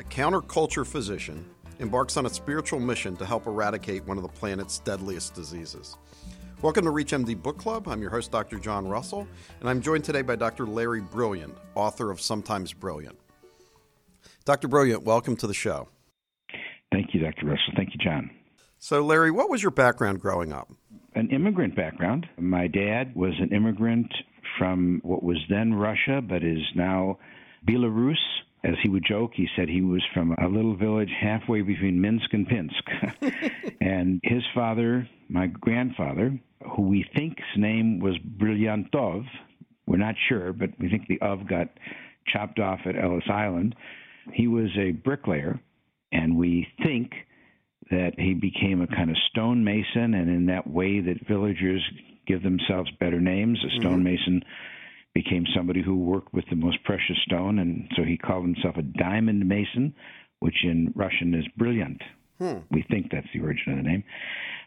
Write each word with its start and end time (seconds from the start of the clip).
a 0.00 0.04
counterculture 0.04 0.86
physician, 0.86 1.44
embarks 1.78 2.16
on 2.16 2.24
a 2.24 2.30
spiritual 2.30 2.80
mission 2.80 3.14
to 3.18 3.26
help 3.26 3.46
eradicate 3.46 4.02
one 4.06 4.16
of 4.16 4.22
the 4.22 4.28
planet's 4.30 4.78
deadliest 4.78 5.34
diseases. 5.34 5.98
Welcome 6.62 6.86
to 6.86 6.90
ReachMD 6.90 7.42
Book 7.42 7.58
Club. 7.58 7.86
I'm 7.86 8.00
your 8.00 8.10
host, 8.10 8.32
Dr. 8.32 8.58
John 8.58 8.88
Russell, 8.88 9.28
and 9.60 9.68
I'm 9.68 9.82
joined 9.82 10.04
today 10.04 10.22
by 10.22 10.36
Dr. 10.36 10.64
Larry 10.64 11.02
Brilliant, 11.02 11.54
author 11.74 12.10
of 12.10 12.18
Sometimes 12.18 12.72
Brilliant. 12.72 13.18
Dr. 14.46 14.68
Brilliant, 14.68 15.02
welcome 15.04 15.36
to 15.36 15.46
the 15.46 15.52
show. 15.52 15.86
Thank 16.90 17.12
you, 17.12 17.20
Dr. 17.20 17.44
Russell. 17.44 17.74
Thank 17.76 17.90
you, 17.92 17.98
John. 18.02 18.30
So, 18.78 19.04
Larry, 19.04 19.30
what 19.30 19.50
was 19.50 19.62
your 19.62 19.70
background 19.70 20.22
growing 20.22 20.50
up? 20.50 20.72
An 21.14 21.28
immigrant 21.28 21.76
background. 21.76 22.26
My 22.38 22.68
dad 22.68 23.14
was 23.14 23.34
an 23.38 23.54
immigrant 23.54 24.10
from 24.58 25.00
what 25.02 25.22
was 25.22 25.36
then 25.50 25.74
Russia, 25.74 26.22
but 26.26 26.42
is 26.42 26.62
now 26.74 27.18
Belarus. 27.68 28.16
As 28.62 28.74
he 28.82 28.90
would 28.90 29.04
joke, 29.06 29.32
he 29.34 29.48
said 29.56 29.68
he 29.68 29.80
was 29.80 30.02
from 30.12 30.32
a 30.32 30.46
little 30.46 30.76
village 30.76 31.10
halfway 31.18 31.62
between 31.62 32.00
Minsk 32.00 32.32
and 32.32 32.46
Pinsk. 32.46 32.84
and 33.80 34.20
his 34.22 34.42
father, 34.54 35.08
my 35.28 35.46
grandfather, 35.46 36.38
who 36.76 36.82
we 36.82 37.06
think's 37.14 37.42
name 37.56 38.00
was 38.00 38.18
Brilliantov, 38.18 39.24
we're 39.86 39.96
not 39.96 40.14
sure, 40.28 40.52
but 40.52 40.70
we 40.78 40.88
think 40.88 41.08
the 41.08 41.20
of 41.20 41.48
got 41.48 41.68
chopped 42.26 42.60
off 42.60 42.80
at 42.84 42.96
Ellis 42.96 43.24
Island. 43.28 43.74
He 44.32 44.46
was 44.46 44.68
a 44.78 44.92
bricklayer, 44.92 45.58
and 46.12 46.36
we 46.36 46.68
think 46.84 47.12
that 47.90 48.12
he 48.18 48.34
became 48.34 48.82
a 48.82 48.86
kind 48.86 49.10
of 49.10 49.16
stonemason, 49.30 50.14
and 50.14 50.28
in 50.28 50.46
that 50.46 50.68
way 50.68 51.00
that 51.00 51.26
villagers 51.26 51.82
give 52.26 52.42
themselves 52.42 52.90
better 53.00 53.20
names, 53.20 53.58
a 53.64 53.66
mm-hmm. 53.66 53.80
stonemason 53.80 54.34
mm-hmm. 54.34 54.48
Became 55.14 55.44
somebody 55.54 55.82
who 55.82 55.96
worked 55.96 56.32
with 56.32 56.44
the 56.50 56.56
most 56.56 56.82
precious 56.84 57.16
stone, 57.24 57.58
and 57.58 57.90
so 57.96 58.02
he 58.02 58.16
called 58.16 58.44
himself 58.44 58.76
a 58.76 58.82
diamond 58.82 59.46
mason, 59.48 59.94
which 60.40 60.64
in 60.64 60.92
Russian 60.94 61.34
is 61.34 61.46
brilliant. 61.56 62.00
Hmm. 62.38 62.58
We 62.70 62.84
think 62.90 63.10
that's 63.10 63.26
the 63.34 63.40
origin 63.40 63.72
of 63.72 63.76
the 63.78 63.90
name. 63.90 64.04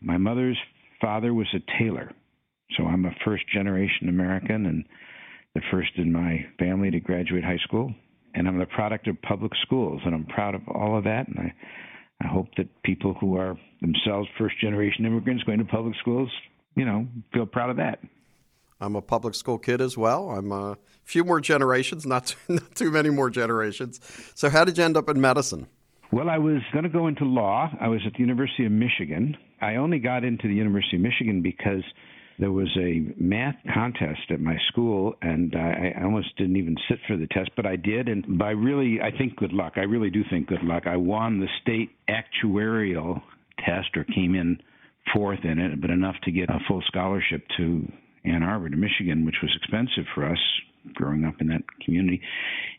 My 0.02 0.18
mother's 0.18 0.58
father 1.02 1.34
was 1.34 1.48
a 1.54 1.80
tailor, 1.80 2.12
so 2.78 2.86
I'm 2.86 3.06
a 3.06 3.16
first 3.26 3.44
generation 3.54 4.10
American 4.10 4.66
and 4.66 4.86
the 5.56 5.62
first 5.72 5.92
in 5.98 6.12
my 6.12 6.46
family 6.60 6.92
to 6.92 7.00
graduate 7.00 7.44
high 7.44 7.60
school. 7.64 7.94
And 8.36 8.48
I'm 8.48 8.58
the 8.58 8.66
product 8.66 9.08
of 9.08 9.22
public 9.22 9.52
schools, 9.62 10.02
and 10.06 10.16
I'm 10.16 10.26
proud 10.26 10.56
of 10.56 10.62
all 10.68 10.98
of 10.98 11.04
that. 11.04 11.28
And 11.28 11.38
I 11.40 11.54
I 12.24 12.28
hope 12.28 12.48
that 12.58 12.68
people 12.84 13.16
who 13.20 13.38
are 13.38 13.58
themselves 13.82 14.30
first 14.38 14.60
generation 14.60 15.06
immigrants 15.06 15.44
going 15.44 15.60
to 15.60 15.66
public 15.66 15.96
schools, 16.00 16.30
you 16.76 16.86
know, 16.86 17.08
feel 17.34 17.46
proud 17.46 17.70
of 17.70 17.78
that. 17.78 18.00
I'm 18.84 18.96
a 18.96 19.02
public 19.02 19.34
school 19.34 19.58
kid 19.58 19.82
as 19.82 19.98
well. 19.98 20.30
I'm 20.30 20.52
a 20.52 20.78
few 21.04 21.24
more 21.24 21.40
generations, 21.40 22.06
not 22.06 22.28
too, 22.28 22.38
not 22.54 22.76
too 22.76 22.92
many 22.92 23.10
more 23.10 23.30
generations. 23.30 24.00
So, 24.36 24.50
how 24.50 24.66
did 24.66 24.78
you 24.78 24.84
end 24.84 24.98
up 24.98 25.10
in 25.10 25.20
medicine? 25.20 25.68
Well, 26.12 26.30
I 26.30 26.38
was 26.38 26.62
going 26.72 26.84
to 26.84 26.90
go 26.90 27.08
into 27.08 27.26
law. 27.26 27.72
I 27.80 27.88
was 27.88 28.02
at 28.06 28.14
the 28.14 28.20
University 28.20 28.66
of 28.66 28.72
Michigan. 28.72 29.36
I 29.62 29.76
only 29.76 30.00
got 30.00 30.24
into 30.24 30.48
the 30.48 30.54
University 30.54 30.98
of 30.98 31.02
Michigan 31.02 31.42
because 31.42 31.84
there 32.38 32.52
was 32.52 32.70
a 32.78 33.14
math 33.18 33.56
contest 33.74 34.30
at 34.30 34.40
my 34.40 34.58
school, 34.68 35.16
and 35.22 35.56
I, 35.56 35.94
I 35.98 36.04
almost 36.04 36.36
didn't 36.38 36.58
even 36.58 36.76
sit 36.90 37.00
for 37.08 37.18
the 37.18 37.28
test, 37.28 37.52
but 37.56 37.66
I 37.66 37.78
did. 37.78 38.10
And 38.10 38.38
by 38.38 38.52
really, 38.52 39.00
I 39.02 39.16
think 39.18 39.38
good 39.38 39.54
luck, 39.54 39.74
I 39.78 39.82
really 39.84 40.10
do 40.10 40.24
think 40.30 40.48
good 40.48 40.64
luck, 40.64 40.84
I 40.86 40.98
won 40.98 41.40
the 41.40 41.48
state 41.62 41.92
actuarial 42.10 43.22
test 43.66 43.96
or 43.96 44.04
came 44.04 44.36
in 44.36 44.60
fourth 45.14 45.44
in 45.44 45.60
it, 45.60 45.82
but 45.82 45.90
enough 45.90 46.16
to 46.24 46.32
get 46.32 46.50
a 46.50 46.60
full 46.68 46.82
scholarship 46.88 47.44
to 47.58 47.92
Ann 48.26 48.44
Arbor 48.44 48.70
to 48.70 48.78
Michigan, 48.78 49.26
which 49.26 49.36
was 49.42 49.52
expensive 49.56 50.06
for 50.14 50.26
us 50.26 50.40
growing 50.94 51.26
up 51.26 51.36
in 51.40 51.48
that 51.48 51.62
community. 51.84 52.22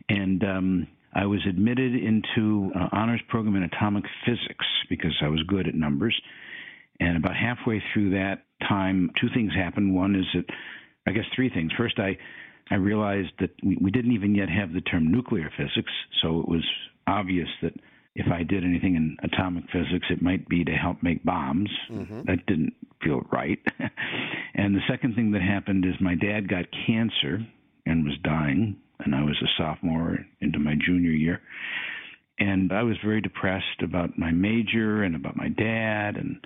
And 0.09 0.43
um, 0.45 0.87
I 1.15 1.27
was 1.27 1.41
admitted 1.49 1.95
into 1.95 2.71
an 2.75 2.89
honors 2.93 3.21
program 3.29 3.57
in 3.57 3.63
atomic 3.63 4.05
physics 4.25 4.67
because 4.89 5.15
I 5.23 5.29
was 5.29 5.43
good 5.47 5.69
at 5.69 5.75
numbers. 5.75 6.19
And 7.01 7.17
about 7.17 7.37
halfway 7.37 7.83
through 7.93 8.11
that 8.11 8.45
time, 8.69 9.11
two 9.21 9.29
things 9.35 9.53
happened. 9.55 9.95
One 9.95 10.15
is 10.15 10.27
that, 10.35 10.45
I 11.07 11.13
guess, 11.13 11.25
three 11.35 11.51
things. 11.51 11.73
First, 11.77 11.99
I 11.99 12.17
I 12.71 12.77
realized 12.77 13.33
that 13.41 13.51
we, 13.63 13.77
we 13.81 13.91
didn't 13.91 14.13
even 14.13 14.35
yet 14.35 14.49
have 14.49 14.73
the 14.73 14.81
term 14.81 15.11
nuclear 15.13 15.51
physics, 15.57 15.93
so 16.23 16.41
it 16.41 16.49
was 16.49 16.65
obvious 17.07 17.49
that 17.61 17.75
if 18.15 18.27
I 18.31 18.45
did 18.45 18.65
anything 18.65 18.95
in 18.95 19.17
atomic 19.25 19.65
physics, 19.73 20.07
it 20.11 20.23
might 20.23 20.49
be 20.49 20.65
to 20.65 20.73
help 20.73 21.03
make 21.03 21.25
bombs. 21.25 21.71
Mm-hmm. 21.91 22.23
That 22.27 22.47
didn't 22.47 22.75
feel 23.03 23.23
right. 23.33 23.59
and 24.55 24.75
the 24.75 24.87
second 24.89 25.15
thing 25.15 25.33
that 25.33 25.43
happened 25.43 25.85
is 25.85 25.95
my 26.01 26.15
dad 26.15 26.49
got 26.49 26.65
cancer 26.87 27.41
and 27.87 28.05
was 28.05 28.15
dying, 28.23 28.77
and 29.01 29.15
I 29.15 29.23
was 29.23 29.37
a 29.43 29.51
sophomore 29.59 30.19
into 30.41 30.59
my 30.59 30.75
junior 30.87 31.11
year. 31.11 31.41
And 32.39 32.73
I 32.73 32.83
was 32.83 32.97
very 33.05 33.21
depressed 33.21 33.83
about 33.83 34.19
my 34.19 34.31
major 34.31 35.03
and 35.03 35.17
about 35.17 35.37
my 35.37 35.49
dad 35.49 36.17
and 36.17 36.45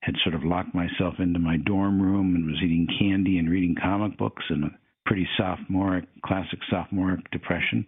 had 0.00 0.14
sort 0.22 0.34
of 0.34 0.44
locked 0.44 0.74
myself 0.74 1.14
into 1.18 1.38
my 1.38 1.56
dorm 1.56 2.00
room 2.00 2.34
and 2.34 2.46
was 2.46 2.60
eating 2.62 2.86
candy 2.98 3.38
and 3.38 3.50
reading 3.50 3.74
comic 3.80 4.18
books 4.18 4.42
and 4.50 4.64
a 4.64 4.70
pretty 5.06 5.26
sophomoric, 5.36 6.04
classic 6.24 6.58
sophomoric 6.70 7.30
depression. 7.30 7.86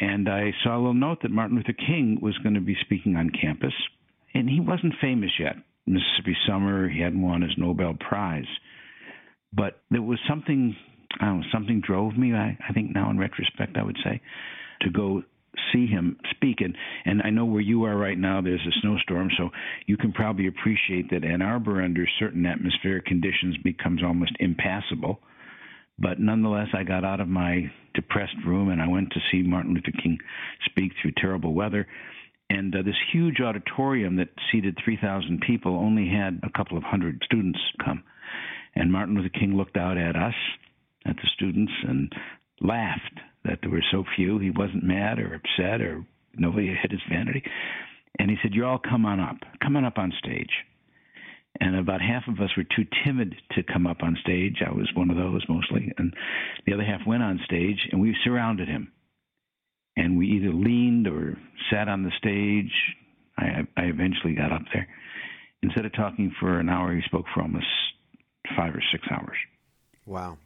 And 0.00 0.28
I 0.28 0.52
saw 0.62 0.76
a 0.76 0.78
little 0.78 0.94
note 0.94 1.18
that 1.22 1.30
Martin 1.30 1.56
Luther 1.56 1.74
King 1.74 2.18
was 2.20 2.36
going 2.38 2.54
to 2.54 2.60
be 2.60 2.76
speaking 2.80 3.16
on 3.16 3.30
campus, 3.30 3.74
and 4.34 4.48
he 4.48 4.60
wasn't 4.60 4.94
famous 5.00 5.30
yet. 5.38 5.56
Mississippi 5.86 6.36
Summer, 6.46 6.88
he 6.88 7.00
hadn't 7.00 7.22
won 7.22 7.42
his 7.42 7.52
Nobel 7.58 7.94
Prize. 7.94 8.46
But 9.52 9.82
there 9.90 10.02
was 10.02 10.18
something, 10.28 10.74
I 11.20 11.26
don't 11.26 11.40
know, 11.40 11.46
something 11.52 11.82
drove 11.84 12.16
me, 12.16 12.32
I, 12.34 12.56
I 12.68 12.72
think 12.72 12.94
now 12.94 13.10
in 13.10 13.18
retrospect, 13.18 13.76
I 13.76 13.82
would 13.82 13.98
say, 14.02 14.20
to 14.82 14.90
go 14.90 15.22
see 15.72 15.86
him 15.86 16.16
speak. 16.30 16.60
And, 16.60 16.76
and 17.04 17.20
I 17.22 17.30
know 17.30 17.44
where 17.44 17.60
you 17.60 17.84
are 17.84 17.96
right 17.96 18.18
now, 18.18 18.40
there's 18.40 18.66
a 18.66 18.80
snowstorm, 18.80 19.28
so 19.36 19.50
you 19.86 19.96
can 19.96 20.12
probably 20.12 20.46
appreciate 20.46 21.10
that 21.10 21.24
Ann 21.24 21.42
Arbor, 21.42 21.82
under 21.82 22.06
certain 22.18 22.46
atmospheric 22.46 23.04
conditions, 23.04 23.56
becomes 23.62 24.02
almost 24.02 24.32
impassable. 24.40 25.20
But 26.02 26.18
nonetheless, 26.18 26.66
I 26.74 26.82
got 26.82 27.04
out 27.04 27.20
of 27.20 27.28
my 27.28 27.70
depressed 27.94 28.34
room 28.44 28.70
and 28.70 28.82
I 28.82 28.88
went 28.88 29.10
to 29.12 29.20
see 29.30 29.42
Martin 29.42 29.74
Luther 29.74 29.96
King 30.02 30.18
speak 30.64 30.92
through 31.00 31.12
terrible 31.16 31.54
weather. 31.54 31.86
And 32.50 32.74
uh, 32.74 32.82
this 32.82 32.96
huge 33.12 33.40
auditorium 33.40 34.16
that 34.16 34.28
seated 34.50 34.76
3,000 34.84 35.40
people 35.46 35.76
only 35.76 36.08
had 36.08 36.40
a 36.42 36.50
couple 36.50 36.76
of 36.76 36.82
hundred 36.82 37.22
students 37.24 37.60
come. 37.82 38.02
And 38.74 38.90
Martin 38.90 39.14
Luther 39.14 39.28
King 39.28 39.56
looked 39.56 39.76
out 39.76 39.96
at 39.96 40.16
us, 40.16 40.34
at 41.06 41.16
the 41.16 41.28
students, 41.34 41.72
and 41.86 42.12
laughed 42.60 43.20
that 43.44 43.60
there 43.62 43.70
were 43.70 43.84
so 43.92 44.04
few. 44.16 44.38
He 44.38 44.50
wasn't 44.50 44.82
mad 44.82 45.20
or 45.20 45.34
upset 45.34 45.80
or 45.80 46.04
nobody 46.34 46.74
hit 46.74 46.90
his 46.90 47.00
vanity. 47.08 47.44
And 48.18 48.28
he 48.28 48.36
said, 48.42 48.54
You 48.54 48.66
all 48.66 48.78
come 48.78 49.06
on 49.06 49.20
up. 49.20 49.36
Come 49.62 49.76
on 49.76 49.84
up 49.84 49.98
on 49.98 50.12
stage. 50.18 50.50
And 51.62 51.76
about 51.76 52.00
half 52.00 52.24
of 52.26 52.40
us 52.40 52.50
were 52.56 52.64
too 52.64 52.84
timid 53.04 53.36
to 53.52 53.62
come 53.62 53.86
up 53.86 54.02
on 54.02 54.18
stage. 54.20 54.56
I 54.66 54.72
was 54.72 54.90
one 54.96 55.10
of 55.10 55.16
those 55.16 55.44
mostly. 55.48 55.92
And 55.96 56.12
the 56.66 56.74
other 56.74 56.82
half 56.82 57.06
went 57.06 57.22
on 57.22 57.38
stage 57.44 57.88
and 57.92 58.00
we 58.00 58.16
surrounded 58.24 58.66
him. 58.66 58.90
And 59.96 60.18
we 60.18 60.26
either 60.26 60.52
leaned 60.52 61.06
or 61.06 61.38
sat 61.70 61.86
on 61.86 62.02
the 62.02 62.10
stage. 62.18 62.72
I, 63.38 63.64
I 63.76 63.84
eventually 63.84 64.34
got 64.34 64.50
up 64.50 64.62
there. 64.74 64.88
Instead 65.62 65.86
of 65.86 65.92
talking 65.92 66.34
for 66.40 66.58
an 66.58 66.68
hour, 66.68 66.96
he 66.96 67.02
spoke 67.02 67.26
for 67.32 67.42
almost 67.42 67.66
five 68.56 68.74
or 68.74 68.82
six 68.90 69.06
hours. 69.08 69.36
Wow. 70.04 70.38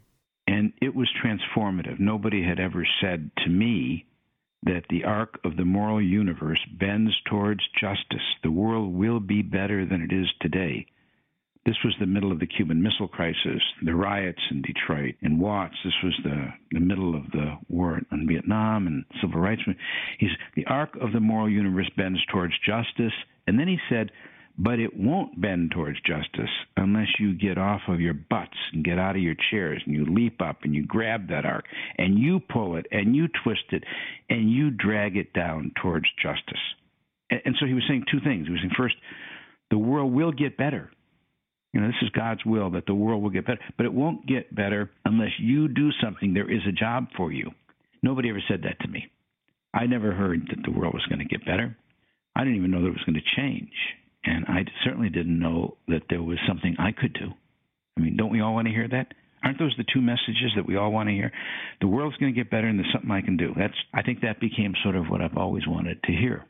And 0.47 0.75
it 0.83 0.94
was 0.94 1.09
transformative. 1.25 1.98
Nobody 1.98 2.44
had 2.47 2.60
ever 2.60 2.87
said 3.00 3.31
to 3.38 3.48
me 3.48 4.04
that 4.65 4.84
the 4.91 5.04
arc 5.04 5.41
of 5.44 5.56
the 5.56 5.65
moral 5.65 6.03
universe 6.03 6.60
bends 6.78 7.15
towards 7.25 7.66
justice. 7.81 8.27
The 8.43 8.50
world 8.50 8.93
will 8.93 9.21
be 9.21 9.41
better 9.41 9.87
than 9.87 10.03
it 10.03 10.12
is 10.12 10.28
today. 10.43 10.84
This 11.66 11.77
was 11.84 11.97
the 11.99 12.06
middle 12.06 12.31
of 12.31 12.38
the 12.38 12.47
Cuban 12.47 12.81
Missile 12.81 13.09
Crisis, 13.09 13.60
the 13.82 13.94
riots 13.94 14.41
in 14.53 14.62
Detroit 14.62 15.16
and 15.22 15.41
Watts. 15.41 15.75
This 15.84 15.93
was 16.04 16.15
the, 16.22 16.53
the 16.71 16.81
middle 16.81 17.16
of 17.16 17.28
the 17.32 17.59
war 17.69 18.00
in 18.12 18.28
Vietnam 18.28 18.87
and 18.87 19.04
civil 19.21 19.41
rights. 19.41 19.62
He's 20.19 20.31
the 20.54 20.65
arc 20.66 20.94
of 21.01 21.13
the 21.13 21.18
moral 21.18 21.51
universe 21.51 21.91
bends 21.97 22.21
towards 22.33 22.54
justice. 22.65 23.13
And 23.48 23.59
then 23.59 23.66
he 23.66 23.78
said, 23.91 24.13
but 24.59 24.78
it 24.78 24.97
won't 24.97 25.41
bend 25.41 25.72
towards 25.72 26.01
justice 26.03 26.51
unless 26.77 27.09
you 27.18 27.34
get 27.34 27.59
off 27.59 27.83
of 27.89 28.01
your 28.01 28.15
butts 28.15 28.57
and 28.72 28.84
get 28.84 28.98
out 28.98 29.16
of 29.16 29.22
your 29.22 29.34
chairs 29.51 29.83
and 29.84 29.95
you 29.95 30.07
leap 30.07 30.41
up 30.41 30.59
and 30.62 30.72
you 30.72 30.86
grab 30.86 31.28
that 31.28 31.45
arc 31.45 31.65
and 31.98 32.16
you 32.16 32.41
pull 32.41 32.77
it 32.77 32.86
and 32.92 33.15
you 33.15 33.27
twist 33.42 33.65
it 33.72 33.83
and 34.30 34.51
you 34.51 34.71
drag 34.71 35.16
it 35.16 35.33
down 35.33 35.72
towards 35.83 36.07
justice. 36.22 36.62
And, 37.28 37.57
so 37.59 37.66
he 37.66 37.74
was 37.74 37.83
saying 37.89 38.04
two 38.10 38.21
things. 38.21 38.47
He 38.47 38.53
was 38.53 38.60
saying, 38.60 38.74
first, 38.77 38.95
the 39.71 39.78
world 39.78 40.12
will 40.12 40.30
get 40.30 40.57
better. 40.57 40.91
You 41.77 41.83
know, 41.83 41.89
this 41.89 42.09
is 42.09 42.09
God's 42.19 42.43
will 42.47 42.71
that 42.71 42.87
the 42.87 42.95
world 42.95 43.23
will 43.23 43.28
get 43.28 43.45
better, 43.47 43.61
but 43.77 43.84
it 43.84 43.93
won't 43.93 44.27
get 44.27 44.55
better 44.55 44.91
unless 45.05 45.33
you 45.39 45.69
do 45.69 45.91
something. 46.03 46.33
There 46.33 46.51
is 46.51 46.63
a 46.67 46.73
job 46.73 47.09
for 47.19 47.31
you. 47.31 47.51
Nobody 48.03 48.31
ever 48.31 48.43
said 48.49 48.63
that 48.63 48.81
to 48.81 48.89
me. 48.89 49.11
I 49.75 49.84
never 49.84 50.15
heard 50.15 50.41
that 50.49 50.65
the 50.65 50.71
world 50.71 50.95
was 50.95 51.05
going 51.11 51.19
to 51.19 51.27
get 51.27 51.45
better. 51.45 51.77
I 52.34 52.45
didn't 52.45 52.57
even 52.57 52.71
know 52.71 52.81
that 52.81 52.89
it 52.89 52.97
was 52.97 53.05
going 53.05 53.21
to 53.21 53.37
change. 53.37 53.75
And 54.25 54.47
I 54.49 54.65
certainly 54.87 55.11
didn't 55.11 55.39
know 55.39 55.77
that 55.89 56.05
there 56.09 56.23
was 56.23 56.39
something 56.49 56.77
I 56.78 56.93
could 56.93 57.13
do. 57.13 57.28
I 57.99 58.01
mean, 58.01 58.17
don't 58.17 58.33
we 58.33 58.41
all 58.41 58.55
want 58.55 58.69
to 58.69 58.72
hear 58.72 58.89
that? 58.89 59.13
Aren't 59.45 59.59
those 59.59 59.75
the 59.77 59.84
two 59.93 60.01
messages 60.01 60.53
that 60.57 60.67
we 60.67 60.77
all 60.77 60.91
want 60.91 61.11
to 61.11 61.15
hear? 61.15 61.31
The 61.83 61.89
world's 61.89 62.17
going 62.17 62.33
to 62.33 62.41
get 62.41 62.51
better, 62.51 62.69
and 62.69 62.79
there's 62.79 62.91
something 62.91 63.11
I 63.11 63.21
can 63.21 63.37
do. 63.37 63.53
That's 63.55 63.77
I 63.93 64.01
think 64.01 64.22
that 64.22 64.41
became 64.41 64.72
sort 64.83 64.97
of 64.97 65.11
what 65.11 65.21
I've 65.21 65.37
always 65.37 65.67
wanted 65.67 66.03
to 66.05 66.13
hear. 66.13 66.47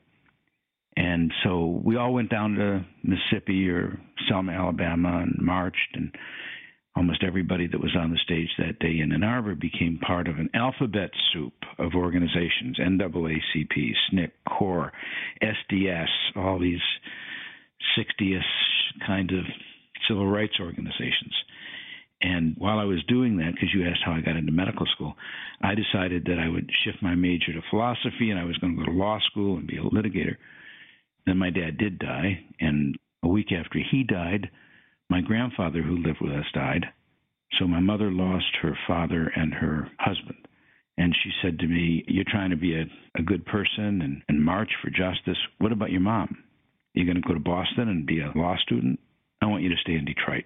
And 0.97 1.33
so 1.45 1.81
we 1.85 1.97
all 1.97 2.15
went 2.15 2.31
down 2.31 2.55
to 2.55 2.85
Mississippi 3.03 3.69
or 3.69 4.01
Selma, 4.29 4.53
Alabama, 4.53 5.19
and 5.23 5.37
marched, 5.41 5.95
and 5.95 6.17
almost 6.97 7.23
everybody 7.23 7.67
that 7.67 7.81
was 7.81 7.95
on 7.95 8.11
the 8.11 8.19
stage 8.25 8.49
that 8.59 8.79
day 8.79 9.01
in 9.01 9.13
Ann 9.13 9.23
Arbor 9.23 9.55
became 9.55 9.99
part 9.99 10.27
of 10.27 10.39
an 10.39 10.49
alphabet 10.55 11.11
soup 11.33 11.53
of 11.79 11.95
organizations 11.95 12.79
NAACP, 12.79 13.93
SNCC, 14.13 14.31
CORE, 14.49 14.93
SDS, 15.43 16.09
all 16.35 16.59
these 16.59 16.81
60ish 17.99 18.41
kind 19.07 19.31
of 19.33 19.45
civil 20.09 20.27
rights 20.27 20.55
organizations. 20.59 21.35
And 22.23 22.55
while 22.57 22.79
I 22.79 22.85
was 22.85 23.05
doing 23.05 23.37
that, 23.39 23.53
because 23.53 23.75
you 23.75 23.87
asked 23.87 24.01
how 24.05 24.13
I 24.13 24.21
got 24.21 24.37
into 24.37 24.53
medical 24.53 24.87
school, 24.87 25.15
I 25.61 25.75
decided 25.75 26.25
that 26.27 26.39
I 26.39 26.49
would 26.49 26.71
shift 26.73 27.03
my 27.03 27.15
major 27.15 27.53
to 27.53 27.61
philosophy 27.69 28.31
and 28.31 28.39
I 28.39 28.45
was 28.45 28.57
going 28.57 28.75
to 28.75 28.85
go 28.85 28.91
to 28.91 28.97
law 28.97 29.19
school 29.21 29.59
and 29.59 29.67
be 29.67 29.77
a 29.77 29.83
litigator. 29.83 30.37
Then 31.27 31.39
my 31.39 31.51
dad 31.51 31.79
did 31.79 31.99
die, 31.99 32.45
and 32.61 32.97
a 33.23 33.29
week 33.29 33.53
after 33.53 33.79
he 33.79 34.05
died, 34.05 34.49
my 35.11 35.21
grandfather, 35.21 35.83
who 35.83 35.99
lived 35.99 36.21
with 36.21 36.33
us, 36.33 36.47
died. 36.55 36.87
So 37.59 37.67
my 37.67 37.81
mother 37.81 38.11
lost 38.11 38.57
her 38.63 38.77
father 38.87 39.31
and 39.35 39.55
her 39.55 39.91
husband. 39.99 40.47
And 40.99 41.15
she 41.23 41.31
said 41.43 41.59
to 41.59 41.67
me, 41.67 42.05
You're 42.09 42.25
trying 42.27 42.51
to 42.51 42.57
be 42.57 42.75
a, 42.75 42.87
a 43.17 43.23
good 43.23 43.45
person 43.45 44.01
and, 44.03 44.23
and 44.29 44.45
march 44.45 44.71
for 44.83 44.91
justice. 44.91 45.39
What 45.59 45.73
about 45.73 45.91
your 45.91 46.01
mom? 46.01 46.39
You're 46.95 47.07
going 47.07 47.23
to 47.23 47.29
go 47.29 47.35
to 47.35 47.41
Boston 47.41 47.89
and 47.89 48.07
be 48.07 48.21
a 48.21 48.33
law 48.35 48.57
student? 48.63 48.99
I 49.43 49.47
want 49.47 49.63
you 49.63 49.69
to 49.69 49.77
stay 49.83 49.95
in 49.95 50.07
Detroit. 50.07 50.45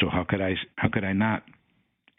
So 0.00 0.08
how 0.08 0.24
could 0.28 0.40
I 0.40 0.54
how 0.76 0.88
could 0.88 1.04
I 1.04 1.12
not? 1.12 1.42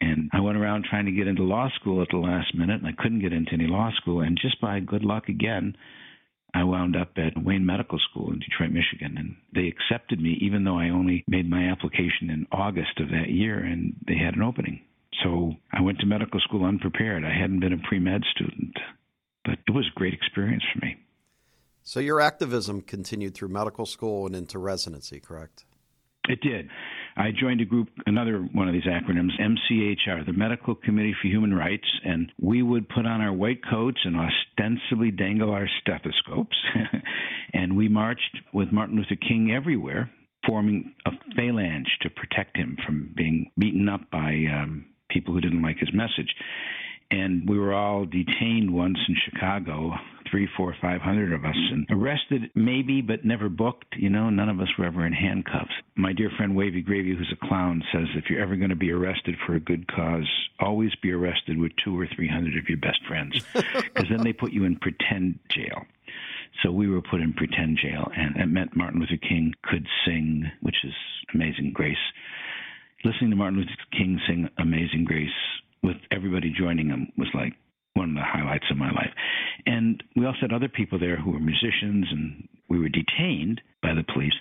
And 0.00 0.28
I 0.32 0.40
went 0.40 0.58
around 0.58 0.84
trying 0.88 1.06
to 1.06 1.12
get 1.12 1.26
into 1.26 1.42
law 1.42 1.68
school 1.80 2.02
at 2.02 2.08
the 2.10 2.18
last 2.18 2.54
minute 2.54 2.82
and 2.82 2.86
I 2.86 3.02
couldn't 3.02 3.20
get 3.20 3.32
into 3.32 3.52
any 3.52 3.66
law 3.66 3.90
school 3.96 4.20
and 4.20 4.38
just 4.40 4.60
by 4.60 4.80
good 4.80 5.04
luck 5.04 5.28
again 5.28 5.76
I 6.54 6.64
wound 6.64 6.96
up 6.96 7.12
at 7.16 7.42
Wayne 7.42 7.64
Medical 7.64 7.98
School 7.98 8.30
in 8.30 8.38
Detroit, 8.38 8.70
Michigan, 8.70 9.16
and 9.16 9.36
they 9.54 9.68
accepted 9.68 10.20
me 10.20 10.38
even 10.42 10.64
though 10.64 10.78
I 10.78 10.90
only 10.90 11.24
made 11.26 11.48
my 11.48 11.68
application 11.70 12.28
in 12.30 12.46
August 12.52 13.00
of 13.00 13.08
that 13.08 13.30
year 13.30 13.58
and 13.58 13.94
they 14.06 14.16
had 14.16 14.34
an 14.34 14.42
opening. 14.42 14.82
So 15.22 15.54
I 15.72 15.80
went 15.80 15.98
to 16.00 16.06
medical 16.06 16.40
school 16.40 16.64
unprepared. 16.64 17.24
I 17.24 17.32
hadn't 17.32 17.60
been 17.60 17.72
a 17.72 17.88
pre 17.88 17.98
med 17.98 18.22
student, 18.34 18.76
but 19.44 19.58
it 19.66 19.72
was 19.72 19.86
a 19.86 19.98
great 19.98 20.14
experience 20.14 20.64
for 20.72 20.84
me. 20.84 20.96
So 21.84 22.00
your 22.00 22.20
activism 22.20 22.80
continued 22.82 23.34
through 23.34 23.48
medical 23.48 23.86
school 23.86 24.26
and 24.26 24.36
into 24.36 24.58
residency, 24.58 25.20
correct? 25.20 25.64
It 26.28 26.40
did. 26.40 26.68
I 27.16 27.30
joined 27.30 27.60
a 27.60 27.64
group, 27.64 27.88
another 28.06 28.38
one 28.52 28.68
of 28.68 28.74
these 28.74 28.84
acronyms, 28.84 29.38
MCHR, 29.40 30.24
the 30.24 30.32
Medical 30.32 30.74
Committee 30.74 31.14
for 31.20 31.28
Human 31.28 31.54
Rights, 31.54 31.86
and 32.04 32.32
we 32.40 32.62
would 32.62 32.88
put 32.88 33.06
on 33.06 33.20
our 33.20 33.32
white 33.32 33.60
coats 33.68 33.98
and 34.04 34.16
ostensibly 34.16 35.10
dangle 35.10 35.50
our 35.50 35.68
stethoscopes. 35.80 36.56
and 37.52 37.76
we 37.76 37.88
marched 37.88 38.38
with 38.52 38.72
Martin 38.72 38.96
Luther 38.96 39.16
King 39.16 39.52
everywhere, 39.52 40.10
forming 40.46 40.94
a 41.06 41.10
phalanx 41.36 41.90
to 42.00 42.10
protect 42.10 42.56
him 42.56 42.76
from 42.84 43.12
being 43.16 43.50
beaten 43.58 43.88
up 43.88 44.10
by 44.10 44.44
um, 44.52 44.86
people 45.10 45.34
who 45.34 45.40
didn't 45.40 45.62
like 45.62 45.78
his 45.78 45.92
message 45.92 46.34
and 47.12 47.46
we 47.48 47.58
were 47.58 47.74
all 47.74 48.06
detained 48.06 48.72
once 48.72 48.98
in 49.06 49.14
Chicago, 49.14 49.92
three, 50.32 50.48
four, 50.56 50.74
five 50.80 51.02
hundred 51.02 51.32
of 51.32 51.44
us, 51.44 51.56
and 51.70 51.86
arrested 51.90 52.50
maybe, 52.54 53.02
but 53.02 53.24
never 53.24 53.48
booked. 53.48 53.94
You 53.96 54.08
know, 54.08 54.30
none 54.30 54.48
of 54.48 54.58
us 54.58 54.68
were 54.78 54.86
ever 54.86 55.06
in 55.06 55.12
handcuffs. 55.12 55.70
My 55.94 56.12
dear 56.12 56.30
friend 56.36 56.56
Wavy 56.56 56.80
Gravy, 56.80 57.14
who's 57.14 57.32
a 57.32 57.46
clown, 57.46 57.84
says 57.92 58.08
if 58.16 58.30
you're 58.30 58.42
ever 58.42 58.56
going 58.56 58.70
to 58.70 58.76
be 58.76 58.90
arrested 58.90 59.36
for 59.46 59.54
a 59.54 59.60
good 59.60 59.86
cause, 59.86 60.28
always 60.58 60.94
be 60.96 61.12
arrested 61.12 61.58
with 61.58 61.72
two 61.84 61.98
or 61.98 62.08
three 62.16 62.28
hundred 62.28 62.56
of 62.56 62.68
your 62.68 62.78
best 62.78 63.04
friends, 63.06 63.44
because 63.54 64.08
then 64.08 64.24
they 64.24 64.32
put 64.32 64.52
you 64.52 64.64
in 64.64 64.76
pretend 64.76 65.38
jail. 65.50 65.84
So 66.62 66.72
we 66.72 66.88
were 66.88 67.02
put 67.02 67.20
in 67.20 67.34
pretend 67.34 67.78
jail, 67.78 68.10
and 68.16 68.36
it 68.36 68.46
meant 68.46 68.74
Martin 68.74 69.00
Luther 69.00 69.16
King 69.16 69.54
could 69.62 69.86
sing, 70.06 70.50
which 70.62 70.76
is 70.84 70.94
Amazing 71.34 71.72
Grace. 71.72 71.96
Listening 73.04 73.30
to 73.30 73.36
Martin 73.36 73.58
Luther 73.58 73.70
King 73.90 74.20
sing 74.26 74.48
Amazing 74.58 75.04
Grace 75.04 75.28
with 75.82 75.96
everybody 76.10 76.54
joining 76.56 76.88
him 76.88 77.12
was 77.16 77.28
like 77.34 77.54
one 77.94 78.10
of 78.10 78.14
the 78.14 78.22
highlights 78.22 78.66
of 78.70 78.76
my 78.76 78.90
life. 78.90 79.12
And 79.66 80.02
we 80.16 80.26
also 80.26 80.40
had 80.42 80.52
other 80.52 80.68
people 80.68 80.98
there 80.98 81.16
who 81.16 81.32
were 81.32 81.40
musicians, 81.40 82.06
and 82.10 82.48
we 82.68 82.78
were 82.78 82.88
detained 82.88 83.60
by 83.82 83.94
the 83.94 84.04
police, 84.12 84.34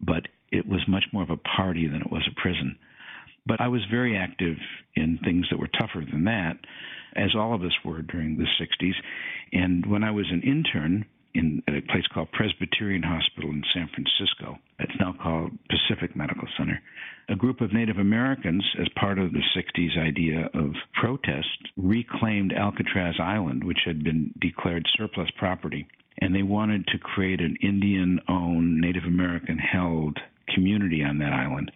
but 0.00 0.28
it 0.50 0.66
was 0.66 0.80
much 0.86 1.04
more 1.12 1.22
of 1.22 1.30
a 1.30 1.36
party 1.36 1.88
than 1.88 2.02
it 2.02 2.12
was 2.12 2.28
a 2.30 2.40
prison. 2.40 2.78
But 3.46 3.60
I 3.60 3.68
was 3.68 3.80
very 3.90 4.16
active 4.16 4.56
in 4.94 5.18
things 5.24 5.46
that 5.50 5.58
were 5.58 5.68
tougher 5.68 6.04
than 6.04 6.24
that, 6.24 6.58
as 7.16 7.34
all 7.34 7.54
of 7.54 7.62
us 7.62 7.72
were 7.84 8.02
during 8.02 8.36
the 8.36 8.46
60s. 8.60 8.94
And 9.52 9.86
when 9.86 10.04
I 10.04 10.10
was 10.10 10.26
an 10.30 10.42
intern, 10.42 11.06
in 11.34 11.62
a 11.68 11.80
place 11.92 12.06
called 12.12 12.30
Presbyterian 12.32 13.02
Hospital 13.02 13.50
in 13.50 13.62
San 13.72 13.88
Francisco. 13.88 14.58
It's 14.78 14.98
now 15.00 15.14
called 15.20 15.52
Pacific 15.68 16.14
Medical 16.14 16.48
Center. 16.58 16.80
A 17.28 17.36
group 17.36 17.60
of 17.60 17.72
Native 17.72 17.98
Americans, 17.98 18.64
as 18.80 18.88
part 18.96 19.18
of 19.18 19.32
the 19.32 19.42
60s 19.56 19.98
idea 19.98 20.50
of 20.54 20.74
protest, 21.00 21.70
reclaimed 21.76 22.52
Alcatraz 22.52 23.14
Island, 23.18 23.64
which 23.64 23.80
had 23.86 24.04
been 24.04 24.32
declared 24.40 24.86
surplus 24.96 25.30
property, 25.38 25.86
and 26.20 26.34
they 26.34 26.42
wanted 26.42 26.86
to 26.88 26.98
create 26.98 27.40
an 27.40 27.56
Indian 27.62 28.20
owned, 28.28 28.80
Native 28.80 29.04
American 29.04 29.58
held 29.58 30.18
community 30.54 31.02
on 31.02 31.18
that 31.18 31.32
island 31.32 31.70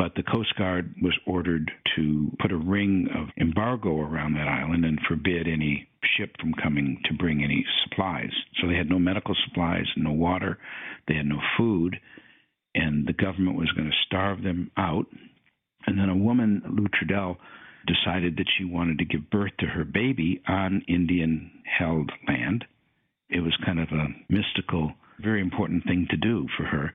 but 0.00 0.14
the 0.14 0.22
Coast 0.22 0.56
Guard 0.56 0.94
was 1.02 1.12
ordered 1.26 1.70
to 1.94 2.30
put 2.40 2.52
a 2.52 2.56
ring 2.56 3.06
of 3.14 3.28
embargo 3.38 4.00
around 4.00 4.32
that 4.32 4.48
island 4.48 4.82
and 4.86 4.98
forbid 5.06 5.46
any 5.46 5.90
ship 6.16 6.30
from 6.40 6.54
coming 6.54 7.02
to 7.04 7.12
bring 7.12 7.44
any 7.44 7.66
supplies. 7.84 8.30
So 8.58 8.66
they 8.66 8.76
had 8.76 8.88
no 8.88 8.98
medical 8.98 9.36
supplies, 9.44 9.84
no 9.98 10.12
water, 10.12 10.56
they 11.06 11.16
had 11.16 11.26
no 11.26 11.38
food, 11.58 12.00
and 12.74 13.06
the 13.06 13.12
government 13.12 13.58
was 13.58 13.70
going 13.72 13.90
to 13.90 14.06
starve 14.06 14.42
them 14.42 14.70
out. 14.78 15.04
And 15.86 15.98
then 15.98 16.08
a 16.08 16.16
woman, 16.16 16.62
Lou 16.64 16.86
Trudell, 16.88 17.36
decided 17.86 18.38
that 18.38 18.48
she 18.56 18.64
wanted 18.64 19.00
to 19.00 19.04
give 19.04 19.28
birth 19.28 19.52
to 19.58 19.66
her 19.66 19.84
baby 19.84 20.40
on 20.48 20.82
Indian 20.88 21.50
held 21.78 22.10
land. 22.26 22.64
It 23.28 23.40
was 23.40 23.54
kind 23.66 23.78
of 23.78 23.88
a 23.92 24.08
mystical 24.30 24.94
very 25.22 25.40
important 25.40 25.84
thing 25.84 26.06
to 26.10 26.16
do 26.16 26.46
for 26.56 26.64
her. 26.64 26.92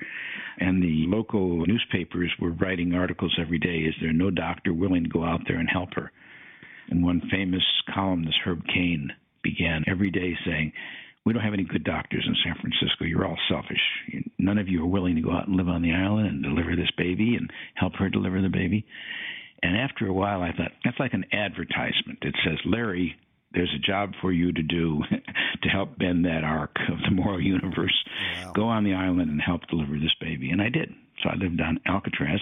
And 0.60 0.82
the 0.82 1.06
local 1.08 1.66
newspapers 1.66 2.32
were 2.40 2.52
writing 2.52 2.94
articles 2.94 3.36
every 3.40 3.60
day 3.60 3.80
is 3.80 3.96
there 4.02 4.14
no 4.14 4.30
doctor 4.32 4.74
willing 4.74 5.04
to 5.04 5.10
go 5.10 5.24
out 5.24 5.42
there 5.48 5.58
and 5.58 5.70
help 5.70 5.94
her? 5.96 6.12
And 6.90 7.04
one 7.04 7.22
famous 7.32 7.64
columnist, 7.94 8.38
Herb 8.44 8.64
Caen, 8.68 9.10
began 9.44 9.84
every 9.88 10.12
day 10.12 10.38
saying, 10.46 10.72
We 11.26 11.34
don't 11.34 11.44
have 11.44 11.54
any 11.54 11.64
good 11.64 11.84
doctors 11.84 12.26
in 12.28 12.36
San 12.44 12.56
Francisco. 12.62 13.06
You're 13.06 13.26
all 13.26 13.38
selfish. 13.50 13.82
None 14.38 14.58
of 14.58 14.68
you 14.68 14.84
are 14.84 14.88
willing 14.88 15.16
to 15.16 15.22
go 15.22 15.32
out 15.32 15.48
and 15.48 15.56
live 15.56 15.68
on 15.68 15.82
the 15.82 15.94
island 15.94 16.28
and 16.28 16.44
deliver 16.44 16.76
this 16.76 16.92
baby 16.98 17.36
and 17.36 17.52
help 17.76 17.96
her 17.96 18.10
deliver 18.10 18.42
the 18.42 18.50
baby. 18.50 18.86
And 19.64 19.78
after 19.78 20.08
a 20.08 20.14
while, 20.14 20.42
I 20.42 20.52
thought, 20.52 20.72
that's 20.84 21.00
like 21.00 21.14
an 21.14 21.26
advertisement. 21.32 22.20
It 22.22 22.36
says, 22.44 22.60
Larry, 22.66 23.16
there's 23.56 23.74
a 23.74 23.80
job 23.80 24.12
for 24.22 24.32
you 24.32 24.52
to 24.52 24.62
do 24.62 25.02
to 25.64 25.70
help 25.70 25.98
bend 25.98 26.26
that 26.26 26.44
arc 26.44 26.76
of 26.92 26.98
the 27.08 27.16
moral 27.16 27.42
universe. 27.42 27.96
Wow. 28.36 28.52
Go 28.54 28.64
on 28.68 28.84
the 28.84 28.94
island 28.94 29.32
and 29.32 29.42
help 29.42 29.62
deliver 29.70 29.94
this 29.94 30.16
baby. 30.20 30.52
And 30.52 30.62
I 30.62 30.70
did. 30.70 30.94
So 31.24 31.30
I 31.30 31.36
lived 31.36 31.62
on 31.62 31.80
Alcatraz. 31.88 32.42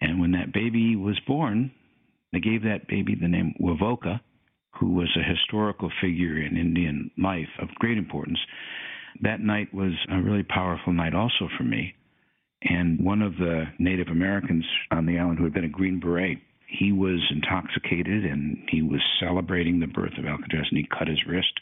And 0.00 0.20
when 0.20 0.32
that 0.32 0.52
baby 0.52 0.96
was 0.96 1.18
born, 1.26 1.72
they 2.32 2.40
gave 2.40 2.62
that 2.62 2.88
baby 2.88 3.14
the 3.14 3.28
name 3.28 3.54
Wovoka, 3.60 4.20
who 4.78 4.90
was 4.90 5.08
a 5.16 5.28
historical 5.28 5.90
figure 6.00 6.36
in 6.36 6.56
Indian 6.56 7.10
life 7.16 7.48
of 7.60 7.68
great 7.76 7.96
importance. 7.96 8.38
That 9.22 9.40
night 9.40 9.72
was 9.72 9.92
a 10.10 10.20
really 10.20 10.42
powerful 10.42 10.92
night 10.92 11.14
also 11.14 11.48
for 11.56 11.62
me. 11.62 11.94
And 12.62 13.04
one 13.04 13.22
of 13.22 13.36
the 13.36 13.64
Native 13.78 14.08
Americans 14.08 14.64
on 14.90 15.06
the 15.06 15.18
island 15.18 15.38
who 15.38 15.44
had 15.44 15.54
been 15.54 15.64
a 15.64 15.68
Green 15.68 16.00
Beret 16.00 16.38
he 16.78 16.92
was 16.92 17.20
intoxicated 17.30 18.24
and 18.24 18.58
he 18.70 18.82
was 18.82 19.00
celebrating 19.20 19.80
the 19.80 19.86
birth 19.86 20.12
of 20.18 20.26
Alcatraz 20.26 20.66
and 20.70 20.78
he 20.78 20.86
cut 20.86 21.08
his 21.08 21.24
wrist. 21.26 21.60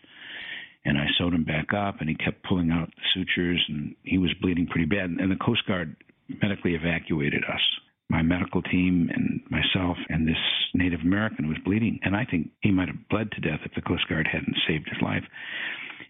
And 0.84 0.98
I 0.98 1.06
sewed 1.16 1.34
him 1.34 1.44
back 1.44 1.72
up 1.74 2.00
and 2.00 2.08
he 2.08 2.16
kept 2.16 2.42
pulling 2.44 2.70
out 2.70 2.88
the 2.88 3.02
sutures 3.14 3.64
and 3.68 3.94
he 4.02 4.18
was 4.18 4.34
bleeding 4.40 4.66
pretty 4.66 4.86
bad. 4.86 5.10
And 5.10 5.30
the 5.30 5.44
Coast 5.44 5.66
Guard 5.66 5.96
medically 6.42 6.74
evacuated 6.74 7.44
us. 7.44 7.60
My 8.08 8.22
medical 8.22 8.62
team 8.62 9.10
and 9.14 9.40
myself 9.48 9.96
and 10.08 10.26
this 10.26 10.36
Native 10.74 11.00
American 11.00 11.48
was 11.48 11.58
bleeding. 11.64 12.00
And 12.02 12.16
I 12.16 12.24
think 12.24 12.50
he 12.60 12.70
might 12.70 12.88
have 12.88 13.08
bled 13.08 13.30
to 13.32 13.40
death 13.40 13.60
if 13.64 13.74
the 13.74 13.82
Coast 13.82 14.08
Guard 14.08 14.28
hadn't 14.30 14.56
saved 14.66 14.88
his 14.88 15.00
life. 15.02 15.24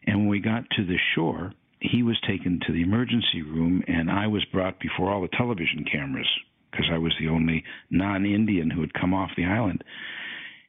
And 0.07 0.21
when 0.21 0.29
we 0.29 0.41
got 0.41 0.65
to 0.77 0.85
the 0.85 0.99
shore, 1.15 1.53
he 1.81 2.03
was 2.03 2.19
taken 2.27 2.61
to 2.67 2.73
the 2.73 2.83
emergency 2.83 3.43
room 3.43 3.83
and 3.87 4.11
I 4.11 4.27
was 4.29 4.45
brought 4.47 4.81
before 4.81 5.11
all 5.11 5.21
the 5.21 5.37
television 5.37 5.85
cameras 5.91 6.29
because 6.73 6.87
I 6.93 6.99
was 6.99 7.15
the 7.21 7.29
only 7.29 7.63
non 7.91 8.27
Indian 8.27 8.71
who 8.71 8.81
had 8.81 8.95
come 8.95 9.15
off 9.15 9.31
the 9.37 9.45
island. 9.45 9.85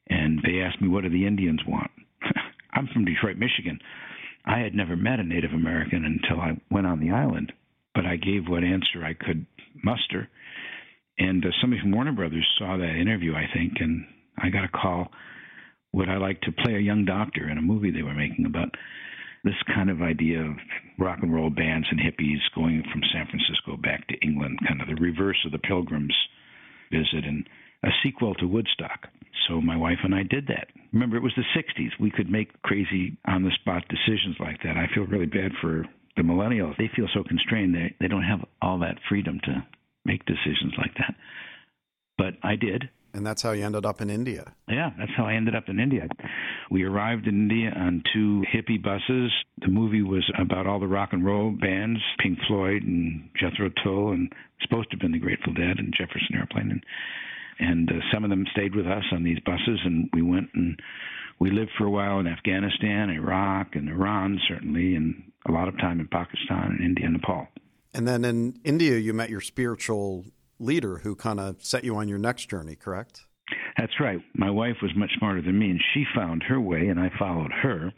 And 0.08 0.40
they 0.44 0.62
asked 0.62 0.82
me, 0.82 0.90
What 0.90 1.04
do 1.04 1.10
the 1.10 1.26
Indians 1.26 1.62
want? 1.68 1.92
I'm 2.74 2.88
from 2.94 3.06
Detroit, 3.06 3.38
Michigan. 3.38 3.80
I 4.46 4.60
had 4.60 4.76
never 4.76 4.96
met 4.96 5.20
a 5.20 5.24
Native 5.24 5.52
American 5.52 6.04
until 6.06 6.42
I 6.42 6.60
went 6.70 6.86
on 6.86 7.00
the 7.00 7.12
island, 7.12 7.54
but 7.96 8.06
I 8.06 8.18
gave 8.18 8.48
what 8.48 8.64
answer 8.64 9.04
I 9.04 9.14
could 9.14 9.46
muster. 9.84 10.28
And 11.18 11.46
uh, 11.46 11.50
somebody 11.62 11.82
from 11.82 11.92
Warner 11.92 12.12
Brothers 12.12 12.48
saw 12.58 12.78
that 12.78 13.00
interview, 13.00 13.34
I 13.34 13.46
think, 13.54 13.74
and 13.80 14.06
I 14.38 14.50
got 14.50 14.66
a 14.66 14.70
call. 14.70 15.08
Would 15.94 16.10
I 16.10 16.18
like 16.18 16.42
to 16.42 16.52
play 16.52 16.76
a 16.76 16.80
young 16.80 17.06
doctor 17.06 17.50
in 17.50 17.58
a 17.58 17.62
movie 17.62 17.92
they 17.92 18.02
were 18.02 18.16
making 18.16 18.46
about 18.46 18.70
this 19.44 19.54
kind 19.74 19.90
of 19.90 20.02
idea 20.02 20.42
of 20.42 20.56
rock 21.00 21.20
and 21.22 21.34
roll 21.34 21.50
bands 21.50 21.88
and 21.90 22.00
hippies 22.00 22.40
going 22.56 22.84
from 22.92 23.02
San 23.14 23.28
Francisco 23.28 23.78
back 23.78 24.08
to 24.08 24.18
England, 24.22 24.60
kind 24.68 24.82
of 24.82 24.88
the 24.88 25.02
reverse 25.02 25.38
of 25.46 25.52
the 25.52 25.60
Pilgrims 25.60 26.16
visit, 26.92 27.26
and 27.26 27.48
a 27.84 27.90
sequel 28.04 28.34
to 28.36 28.48
Woodstock. 28.48 29.08
So 29.48 29.60
my 29.60 29.76
wife 29.76 30.00
and 30.04 30.16
I 30.16 30.24
did 30.24 30.48
that. 30.48 30.68
Remember, 30.94 31.18
it 31.18 31.24
was 31.24 31.34
the 31.36 31.60
60s. 31.60 31.90
We 32.00 32.12
could 32.12 32.30
make 32.30 32.62
crazy 32.62 33.18
on 33.26 33.44
the 33.44 33.52
spot 33.60 33.84
decisions 33.90 34.38
like 34.40 34.62
that. 34.64 34.78
I 34.78 34.88
feel 34.94 35.06
really 35.06 35.26
bad 35.26 35.52
for 35.62 35.86
the 36.16 36.24
millennials. 36.24 36.78
They 36.78 36.90
feel 36.96 37.08
so 37.14 37.24
constrained. 37.24 37.76
They, 37.76 37.96
they 38.00 38.08
don't 38.08 38.24
have 38.24 38.46
all 38.62 38.80
that 38.80 39.00
freedom 39.10 39.40
to 39.44 39.66
make 40.06 40.26
decisions 40.26 40.74
like 40.78 40.94
that. 40.98 41.16
But 42.18 42.36
I 42.44 42.56
did. 42.56 42.90
And 43.13 43.25
that's 43.25 43.43
how 43.43 43.51
you 43.51 43.63
ended 43.63 43.86
up 43.86 44.01
in 44.01 44.10
India. 44.10 44.53
Yeah, 44.67 44.89
that's 44.98 45.12
how 45.15 45.25
I 45.25 45.34
ended 45.34 45.55
up 45.55 45.70
in 45.70 45.79
India. 45.79 46.08
We 46.72 46.84
arrived 46.84 47.27
in 47.27 47.50
India 47.50 47.72
on 47.75 48.01
two 48.12 48.43
hippie 48.51 48.82
buses. 48.82 49.32
The 49.60 49.67
movie 49.67 50.01
was 50.01 50.29
about 50.39 50.65
all 50.65 50.79
the 50.79 50.88
rock 50.88 51.10
and 51.13 51.24
roll 51.24 51.51
bands, 51.51 52.00
Pink 52.20 52.39
Floyd 52.48 52.82
and 52.82 53.29
Jethro 53.39 53.70
Tull, 53.84 54.13
and 54.13 54.34
supposed 54.62 54.89
to 54.89 54.96
have 54.96 55.01
been 55.01 55.12
the 55.12 55.20
Grateful 55.20 55.53
Dead 55.53 55.77
and 55.77 55.93
Jefferson 55.96 56.36
Airplane. 56.36 56.72
And, 56.72 56.84
and 57.60 57.89
uh, 57.91 58.01
some 58.12 58.24
of 58.24 58.32
them 58.32 58.46
stayed 58.51 58.75
with 58.75 58.88
us 58.88 59.03
on 59.12 59.24
these 59.24 59.39
buses, 59.46 59.79
and 59.86 60.10
we 60.13 60.24
went 60.24 60.50
and 60.55 60.79
we 61.39 61.51
lived 61.51 61.72
for 61.77 61.86
a 61.86 61.91
while 61.91 62.20
in 62.20 62.27
Afghanistan, 62.27 63.10
Iraq, 63.10 63.75
and 63.75 63.89
Iran, 63.89 64.39
certainly, 64.48 64.96
and 64.96 65.32
a 65.48 65.51
lot 65.51 65.67
of 65.67 65.77
time 65.77 66.00
in 66.00 66.08
Pakistan 66.08 66.72
and 66.72 66.82
India 66.82 67.05
and 67.05 67.13
Nepal. 67.15 67.48
And 67.93 68.08
then 68.08 68.25
in 68.25 68.60
India, 68.63 68.98
you 68.98 69.13
met 69.13 69.29
your 69.29 69.41
spiritual 69.41 70.25
leader 70.63 71.00
who 71.00 71.15
kind 71.15 71.39
of 71.39 71.63
set 71.63 71.84
you 71.84 71.96
on 71.96 72.08
your 72.08 72.17
next 72.17 72.50
journey, 72.50 72.75
correct? 72.75 73.25
That's 73.77 74.00
right. 74.00 74.20
My 74.36 74.50
wife 74.50 74.77
was 74.82 74.91
much 74.96 75.12
smarter 75.17 75.41
than 75.41 75.60
me, 75.60 75.70
and 75.70 75.82
she 75.93 76.05
found 76.15 76.43
her 76.43 76.60
way, 76.60 76.88
and 76.88 77.00
I 77.00 77.12
followed 77.20 77.51
her 77.51 77.91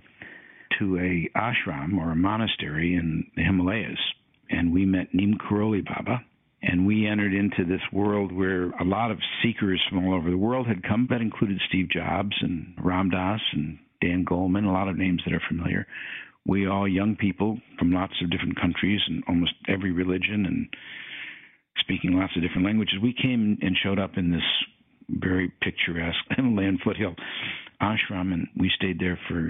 to 0.80 0.98
a 0.98 1.30
ashram 1.38 1.98
or 1.98 2.12
a 2.12 2.16
monastery 2.16 2.96
in 2.96 3.28
the 3.36 3.44
Himalayas. 3.44 4.00
And 4.50 4.74
we 4.74 4.86
met 4.86 5.14
Neem 5.14 5.36
Karoli 5.38 5.84
Baba, 5.86 6.22
and 6.62 6.86
we 6.86 7.08
entered 7.08 7.34
into 7.34 7.66
this 7.66 7.82
world 7.92 8.32
where 8.32 8.70
a 8.72 8.84
lot 8.84 9.12
of 9.12 9.20
seekers 9.42 9.82
from 9.90 10.06
all 10.06 10.16
over 10.16 10.30
the 10.30 10.38
world 10.38 10.68
had 10.68 10.84
come. 10.84 11.08
That 11.10 11.22
included 11.22 11.60
Steve 11.68 11.90
Jobs 11.90 12.36
and 12.42 12.76
Ram 12.82 13.10
Dass 13.10 13.42
and 13.54 13.80
Dan 14.02 14.26
Goleman, 14.26 14.66
a 14.66 14.72
lot 14.72 14.88
of 14.88 14.98
names 14.98 15.22
that 15.26 15.34
are 15.34 15.42
familiar. 15.48 15.88
We 16.48 16.68
all 16.68 16.88
young 16.88 17.16
people 17.16 17.60
from 17.80 17.92
lots 17.92 18.14
of 18.22 18.30
different 18.30 18.60
countries 18.60 19.02
and 19.08 19.24
almost 19.28 19.54
every 19.68 19.92
religion 19.92 20.46
and 20.46 20.68
speaking 21.80 22.14
lots 22.14 22.36
of 22.36 22.42
different 22.42 22.66
languages. 22.66 22.96
We 23.02 23.14
came 23.14 23.58
and 23.62 23.78
showed 23.82 24.00
up 24.00 24.18
in 24.18 24.32
this 24.32 24.42
very 25.10 25.52
picturesque 25.62 26.18
Himalayan 26.36 26.80
foothill 26.84 27.16
ashram, 27.82 28.34
and 28.34 28.48
we 28.58 28.72
stayed 28.76 29.00
there 29.00 29.20
for 29.28 29.50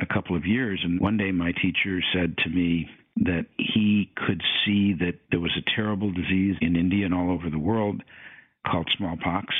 a 0.00 0.06
couple 0.06 0.36
of 0.36 0.46
years. 0.46 0.80
And 0.82 1.00
one 1.00 1.16
day, 1.16 1.32
my 1.32 1.52
teacher 1.52 2.00
said 2.14 2.36
to 2.38 2.50
me 2.50 2.88
that 3.16 3.46
he 3.56 4.10
could 4.16 4.42
see 4.64 4.94
that 5.00 5.18
there 5.30 5.40
was 5.40 5.56
a 5.56 5.76
terrible 5.76 6.12
disease 6.12 6.56
in 6.60 6.76
India 6.76 7.06
and 7.06 7.14
all 7.14 7.30
over 7.30 7.48
the 7.50 7.58
world 7.58 8.02
called 8.70 8.88
smallpox, 8.96 9.54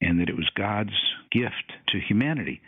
and 0.00 0.20
that 0.20 0.28
it 0.28 0.36
was 0.36 0.50
God's 0.56 0.90
gift 1.30 1.72
to 1.88 2.00
humanity 2.00 2.60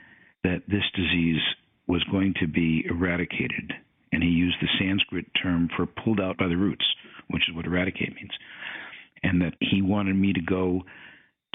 that 0.45 0.63
this 0.69 0.85
disease 0.95 1.41
was 1.87 2.05
going 2.05 2.35
to 2.41 2.47
be 2.47 2.85
eradicated. 2.89 3.73
And 4.13 4.23
he 4.23 4.29
used 4.29 4.57
the 4.61 4.69
Sanskrit 4.79 5.27
term 5.43 5.69
for 5.75 5.87
pulled 5.87 6.21
out 6.21 6.37
by 6.37 6.47
the 6.47 6.57
roots, 6.57 6.85
which 7.29 7.49
is 7.49 7.55
what 7.55 7.67
eradicate 7.67 8.15
means 8.15 8.31
and 9.25 9.41
that 9.43 9.55
he 9.61 9.83
wanted 9.83 10.15
me 10.15 10.33
to 10.33 10.41
go 10.41 10.83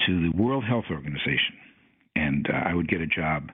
to 0.06 0.20
the 0.20 0.36
World 0.36 0.64
Health 0.64 0.86
Organization 0.90 1.56
and 2.16 2.46
uh, 2.50 2.68
I 2.68 2.74
would 2.74 2.88
get 2.88 3.00
a 3.00 3.06
job 3.06 3.50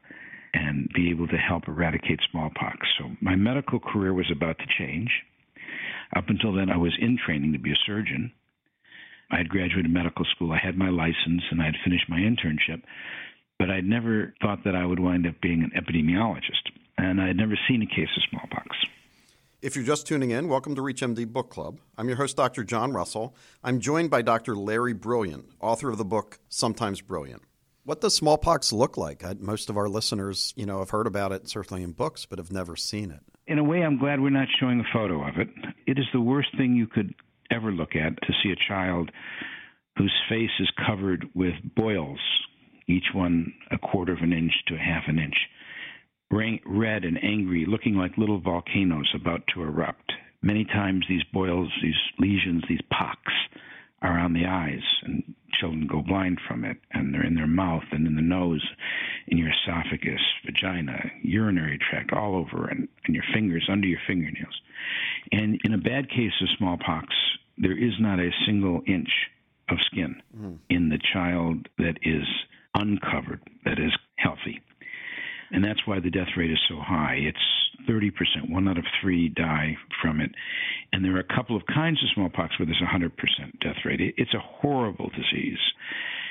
and 0.55 0.89
be 0.95 1.11
able 1.11 1.29
to 1.29 1.37
help 1.37 1.69
eradicate 1.69 2.21
smallpox. 2.31 2.87
So 2.99 3.11
my 3.21 3.37
medical 3.37 3.79
career 3.79 4.15
was 4.15 4.31
about 4.31 4.59
to 4.59 4.65
change. 4.79 5.11
Up 6.17 6.29
until 6.29 6.53
then, 6.53 6.71
I 6.71 6.77
was 6.77 6.97
in 6.99 7.19
training 7.25 7.53
to 7.53 7.59
be 7.59 7.73
a 7.73 7.85
surgeon. 7.87 8.33
I 9.31 9.39
had 9.39 9.49
graduated 9.49 9.91
medical 9.91 10.25
school, 10.25 10.53
I 10.53 10.59
had 10.59 10.79
my 10.79 10.89
license, 10.89 11.43
and 11.51 11.61
I 11.61 11.67
had 11.67 11.75
finished 11.85 12.09
my 12.09 12.19
internship, 12.19 12.83
but 13.59 13.71
I'd 13.71 13.85
never 13.85 14.33
thought 14.41 14.63
that 14.65 14.77
I 14.77 14.87
would 14.87 15.01
wind 15.01 15.27
up 15.27 15.41
being 15.43 15.65
an 15.65 15.73
epidemiologist, 15.77 16.71
and 16.97 17.21
I 17.21 17.27
had 17.27 17.37
never 17.37 17.59
seen 17.69 17.83
a 17.83 17.87
case 17.87 18.09
of 18.17 18.23
smallpox. 18.31 18.77
If 19.63 19.75
you're 19.75 19.87
just 19.87 20.07
tuning 20.07 20.33
in, 20.33 20.49
welcome 20.49 20.75
to 20.75 20.83
ReachMD 20.83 21.29
Book 21.29 21.49
Club. 21.49 21.79
I'm 21.97 22.09
your 22.09 22.19
host, 22.19 22.37
Dr. 22.37 22.63
John 22.63 22.93
Russell. 22.93 23.35
I'm 23.65 23.81
joined 23.81 24.11
by 24.11 24.21
Dr. 24.21 24.55
Larry 24.55 24.93
Brilliant, 24.93 25.47
author 25.61 25.89
of 25.89 25.97
the 25.97 26.05
book 26.05 26.39
Sometimes 26.51 27.01
Brilliant. 27.01 27.43
What 27.83 28.03
does 28.03 28.15
smallpox 28.15 28.71
look 28.71 28.99
like? 28.99 29.25
I, 29.25 29.35
most 29.39 29.71
of 29.71 29.79
our 29.79 29.89
listeners, 29.89 30.53
you 30.57 30.67
know, 30.67 30.81
have 30.81 30.91
heard 30.91 31.07
about 31.07 31.33
it 31.33 31.49
certainly 31.49 31.83
in 31.83 31.93
books, 31.93 32.27
but 32.27 32.39
have 32.39 32.53
never 32.53 32.77
seen 32.77 33.11
it. 33.11 33.21
In 33.47 33.59
a 33.59 33.65
way, 33.65 33.83
I'm 33.83 33.99
glad 33.99 34.21
we're 34.21 34.29
not 34.29 34.49
showing 34.61 34.79
a 34.81 34.93
photo 34.93 35.27
of 35.27 35.39
it. 35.39 35.49
It 35.87 35.99
is 35.99 36.07
the 36.13 36.21
worst 36.21 36.49
thing 36.59 36.75
you 36.75 36.87
could 36.87 37.15
ever 37.51 37.73
look 37.73 37.97
at 37.97 38.15
to 38.27 38.35
see 38.43 38.51
a 38.51 38.69
child 38.69 39.11
whose 39.97 40.15
face 40.29 40.51
is 40.61 40.71
covered 40.87 41.25
with 41.35 41.55
boils, 41.75 42.21
each 42.89 43.07
one 43.15 43.55
a 43.71 43.79
quarter 43.79 44.13
of 44.13 44.19
an 44.21 44.35
inch 44.35 44.53
to 44.69 44.75
a 44.75 44.79
half 44.79 45.05
an 45.07 45.19
inch 45.19 45.37
red 46.31 47.05
and 47.05 47.23
angry, 47.23 47.67
looking 47.67 47.95
like 47.95 48.19
little 48.19 48.41
volcanoes 48.41 49.11
about 49.15 49.43
to 49.55 49.63
erupt. 49.63 50.13
Many 50.43 50.65
times, 50.65 51.05
these 51.09 51.25
boils, 51.33 51.73
these 51.83 51.95
lesions, 52.19 52.63
these 52.69 52.81
pocks 52.91 53.33
are 54.03 54.19
on 54.19 54.33
the 54.33 54.47
eyes, 54.47 54.83
and 55.03 55.35
children 55.59 55.87
go 55.87 56.03
blind 56.03 56.39
from 56.47 56.65
it, 56.65 56.77
and 56.93 57.13
they're 57.13 57.25
in 57.25 57.35
their 57.35 57.47
mouth 57.47 57.85
and 57.93 58.07
in 58.07 58.15
the 58.15 58.23
nose, 58.23 58.65
in 59.29 59.39
your 59.39 59.51
esophagus, 59.51 60.21
vagina, 60.45 61.11
urinary 61.23 61.79
tract, 61.79 62.13
all 62.13 62.37
over, 62.37 62.67
and, 62.67 62.89
and 63.07 63.15
your 63.15 63.25
fingers, 63.33 63.67
under 63.71 63.87
your 63.87 64.01
fingernails. 64.07 64.61
And 65.33 65.61
in 65.65 65.73
a 65.73 65.79
bad 65.79 66.11
case 66.11 66.33
of 66.43 66.49
smallpox, 66.59 67.09
there 67.59 67.77
is 67.77 67.95
not 67.99 68.21
a 68.21 68.31
single 68.45 68.83
inch 68.87 69.11
of 69.69 69.79
skin 69.81 70.23
mm. 70.39 70.59
in 70.69 70.91
the 70.91 71.01
child 71.13 71.69
that 71.79 71.99
is 72.03 72.27
uncovered, 72.75 73.41
that 73.65 73.79
is 73.79 73.93
healthy 74.17 74.61
and 75.51 75.65
that's 75.65 75.87
why 75.87 76.01
the 76.01 76.11
death 76.11 76.29
rate 76.37 76.51
is 76.51 76.61
so 76.69 76.77
high. 76.81 77.17
It's 77.19 77.39
30%. 77.89 78.51
One 78.51 78.69
out 78.69 78.79
of 78.79 78.85
three 79.01 79.29
die 79.29 79.77
from 80.03 80.21
it. 80.21 80.31
And 80.93 81.05
there 81.05 81.17
are 81.17 81.21
a 81.21 81.37
couple 81.37 81.57
of 81.57 81.63
kinds 81.67 82.03
of 82.03 82.11
smallpox 82.15 82.59
where 82.59 82.67
there's 82.67 82.83
a 82.83 82.97
100% 82.97 83.11
death 83.61 83.85
rate. 83.85 84.15
It's 84.17 84.35
a 84.35 84.41
horrible 84.41 85.11
disease. 85.11 85.59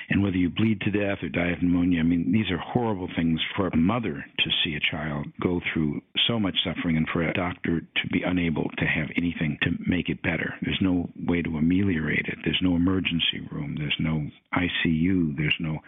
And 0.09 0.21
whether 0.21 0.37
you 0.37 0.49
bleed 0.49 0.81
to 0.81 0.91
death 0.91 1.23
or 1.23 1.29
die 1.29 1.49
of 1.49 1.63
pneumonia, 1.63 2.01
I 2.01 2.03
mean, 2.03 2.31
these 2.31 2.51
are 2.51 2.57
horrible 2.57 3.09
things 3.15 3.39
for 3.55 3.67
a 3.67 3.77
mother 3.77 4.23
to 4.37 4.49
see 4.63 4.75
a 4.75 4.91
child 4.91 5.25
go 5.41 5.61
through 5.73 6.01
so 6.27 6.39
much 6.39 6.55
suffering 6.63 6.95
and 6.95 7.07
for 7.09 7.23
a 7.23 7.33
doctor 7.33 7.79
to 7.79 8.07
be 8.11 8.21
unable 8.21 8.69
to 8.77 8.85
have 8.85 9.09
anything 9.17 9.57
to 9.63 9.71
make 9.87 10.09
it 10.09 10.21
better. 10.21 10.53
There's 10.61 10.81
no 10.81 11.09
way 11.25 11.41
to 11.41 11.57
ameliorate 11.57 12.27
it. 12.27 12.37
There's 12.43 12.61
no 12.61 12.75
emergency 12.75 13.47
room. 13.51 13.75
There's 13.79 13.97
no 13.99 14.29
ICU. 14.53 15.35
There's 15.37 15.57
no 15.59 15.79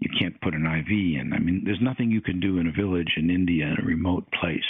you 0.00 0.10
can't 0.18 0.40
put 0.40 0.54
an 0.54 0.66
IV 0.66 0.88
in. 0.90 1.32
I 1.34 1.38
mean, 1.38 1.62
there's 1.64 1.80
nothing 1.80 2.10
you 2.10 2.20
can 2.20 2.40
do 2.40 2.58
in 2.58 2.66
a 2.66 2.72
village 2.72 3.12
in 3.16 3.30
India, 3.30 3.66
in 3.66 3.76
a 3.80 3.86
remote 3.86 4.24
place, 4.32 4.64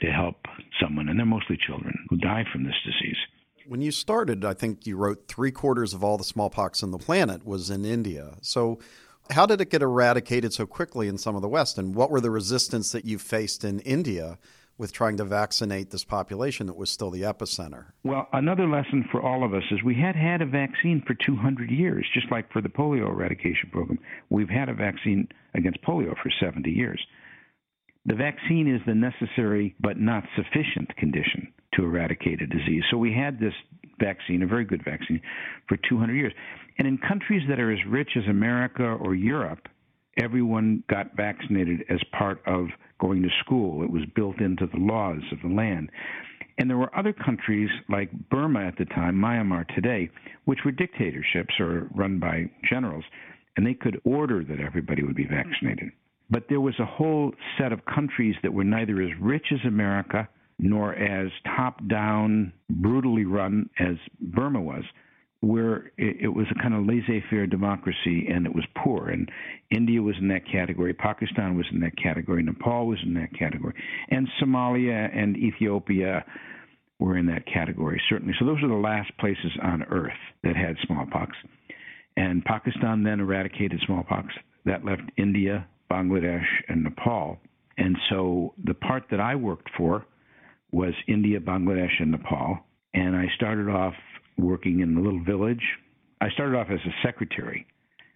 to 0.00 0.10
help 0.10 0.36
someone, 0.80 1.08
and 1.08 1.18
they're 1.18 1.26
mostly 1.26 1.58
children 1.64 1.94
who 2.08 2.16
die 2.16 2.44
from 2.50 2.64
this 2.64 2.74
disease. 2.84 3.16
When 3.66 3.82
you 3.82 3.92
started, 3.92 4.44
I 4.44 4.54
think 4.54 4.86
you 4.86 4.96
wrote 4.96 5.28
three 5.28 5.52
quarters 5.52 5.92
of 5.92 6.02
all 6.02 6.16
the 6.16 6.24
smallpox 6.24 6.82
on 6.82 6.90
the 6.90 6.98
planet 6.98 7.44
was 7.44 7.70
in 7.70 7.84
India. 7.84 8.38
So, 8.40 8.80
how 9.30 9.46
did 9.46 9.60
it 9.60 9.70
get 9.70 9.82
eradicated 9.82 10.52
so 10.52 10.66
quickly 10.66 11.06
in 11.06 11.18
some 11.18 11.36
of 11.36 11.42
the 11.42 11.48
West, 11.48 11.78
and 11.78 11.94
what 11.94 12.10
were 12.10 12.20
the 12.20 12.30
resistance 12.30 12.90
that 12.92 13.04
you 13.04 13.18
faced 13.18 13.62
in 13.62 13.78
India 13.80 14.38
with 14.80 14.94
trying 14.94 15.18
to 15.18 15.24
vaccinate 15.24 15.90
this 15.90 16.04
population 16.04 16.66
that 16.66 16.76
was 16.76 16.90
still 16.90 17.10
the 17.10 17.20
epicenter. 17.20 17.84
Well, 18.02 18.26
another 18.32 18.66
lesson 18.66 19.04
for 19.12 19.20
all 19.20 19.44
of 19.44 19.52
us 19.52 19.62
is 19.70 19.82
we 19.84 19.94
had 19.94 20.16
had 20.16 20.40
a 20.40 20.46
vaccine 20.46 21.02
for 21.06 21.14
200 21.26 21.70
years, 21.70 22.06
just 22.14 22.32
like 22.32 22.50
for 22.50 22.62
the 22.62 22.70
polio 22.70 23.06
eradication 23.10 23.68
program. 23.70 23.98
We've 24.30 24.48
had 24.48 24.70
a 24.70 24.74
vaccine 24.74 25.28
against 25.54 25.82
polio 25.82 26.14
for 26.22 26.32
70 26.40 26.70
years. 26.70 26.98
The 28.06 28.14
vaccine 28.14 28.74
is 28.74 28.80
the 28.86 28.94
necessary 28.94 29.76
but 29.80 30.00
not 30.00 30.24
sufficient 30.34 30.96
condition 30.96 31.52
to 31.74 31.84
eradicate 31.84 32.40
a 32.40 32.46
disease. 32.46 32.82
So 32.90 32.96
we 32.96 33.12
had 33.12 33.38
this 33.38 33.52
vaccine, 34.00 34.42
a 34.42 34.46
very 34.46 34.64
good 34.64 34.82
vaccine, 34.82 35.20
for 35.68 35.76
200 35.90 36.14
years. 36.14 36.32
And 36.78 36.88
in 36.88 36.96
countries 36.96 37.42
that 37.50 37.60
are 37.60 37.70
as 37.70 37.84
rich 37.86 38.12
as 38.16 38.24
America 38.30 38.84
or 38.84 39.14
Europe, 39.14 39.68
everyone 40.16 40.82
got 40.88 41.14
vaccinated 41.14 41.84
as 41.90 42.00
part 42.18 42.40
of 42.46 42.68
going 43.00 43.22
to 43.22 43.28
school. 43.44 43.82
It 43.82 43.90
was 43.90 44.02
built 44.14 44.40
into 44.40 44.66
the 44.66 44.78
laws 44.78 45.22
of 45.32 45.38
the 45.42 45.54
land. 45.54 45.90
And 46.58 46.68
there 46.68 46.76
were 46.76 46.96
other 46.96 47.12
countries 47.12 47.70
like 47.88 48.10
Burma 48.28 48.60
at 48.66 48.76
the 48.76 48.84
time, 48.84 49.14
Myanmar 49.14 49.66
today, 49.74 50.10
which 50.44 50.60
were 50.64 50.72
dictatorships 50.72 51.54
or 51.58 51.88
run 51.94 52.18
by 52.18 52.50
generals, 52.68 53.04
and 53.56 53.66
they 53.66 53.74
could 53.74 54.00
order 54.04 54.44
that 54.44 54.60
everybody 54.60 55.02
would 55.02 55.16
be 55.16 55.26
vaccinated. 55.26 55.90
But 56.28 56.44
there 56.48 56.60
was 56.60 56.78
a 56.78 56.84
whole 56.84 57.32
set 57.58 57.72
of 57.72 57.80
countries 57.86 58.36
that 58.42 58.52
were 58.52 58.64
neither 58.64 59.00
as 59.02 59.10
rich 59.20 59.46
as 59.52 59.60
America 59.66 60.28
nor 60.58 60.94
as 60.94 61.30
top 61.56 61.80
down, 61.88 62.52
brutally 62.68 63.24
run 63.24 63.68
as 63.78 63.96
Burma 64.20 64.60
was, 64.60 64.84
where 65.40 65.92
it, 65.96 66.16
it 66.20 66.28
was 66.28 66.46
a 66.50 66.62
kind 66.62 66.74
of 66.74 66.84
laissez 66.84 67.24
faire 67.30 67.46
democracy 67.46 68.26
and 68.28 68.46
it 68.46 68.54
was 68.54 68.64
poor. 68.76 69.08
And 69.08 69.30
India 69.70 70.02
was 70.02 70.14
in 70.20 70.28
that 70.28 70.42
category, 70.50 70.92
Pakistan 70.92 71.56
was 71.56 71.66
in 71.72 71.80
that 71.80 71.96
category, 71.96 72.42
Nepal 72.42 72.86
was 72.86 72.98
in 73.04 73.14
that 73.14 73.32
category, 73.38 73.74
and 74.10 74.28
Somalia 74.42 75.08
and 75.16 75.36
Ethiopia 75.36 76.24
were 76.98 77.16
in 77.16 77.26
that 77.26 77.46
category, 77.46 78.00
certainly. 78.08 78.34
So 78.38 78.44
those 78.44 78.62
are 78.62 78.68
the 78.68 78.74
last 78.74 79.10
places 79.18 79.52
on 79.62 79.82
earth 79.84 80.12
that 80.44 80.54
had 80.54 80.76
smallpox. 80.86 81.34
And 82.16 82.44
Pakistan 82.44 83.02
then 83.02 83.20
eradicated 83.20 83.80
smallpox. 83.86 84.34
That 84.66 84.84
left 84.84 85.02
India, 85.16 85.66
Bangladesh, 85.90 86.44
and 86.68 86.84
Nepal. 86.84 87.38
And 87.78 87.96
so 88.10 88.52
the 88.62 88.74
part 88.74 89.04
that 89.10 89.20
I 89.20 89.34
worked 89.34 89.70
for 89.78 90.04
was 90.70 90.92
India, 91.08 91.40
Bangladesh, 91.40 91.98
and 91.98 92.10
Nepal. 92.10 92.58
And 92.92 93.16
I 93.16 93.24
started 93.36 93.70
off 93.70 93.94
working 94.40 94.80
in 94.80 94.94
the 94.94 95.00
little 95.00 95.22
village. 95.24 95.62
I 96.20 96.30
started 96.30 96.56
off 96.56 96.68
as 96.70 96.80
a 96.86 97.06
secretary 97.06 97.66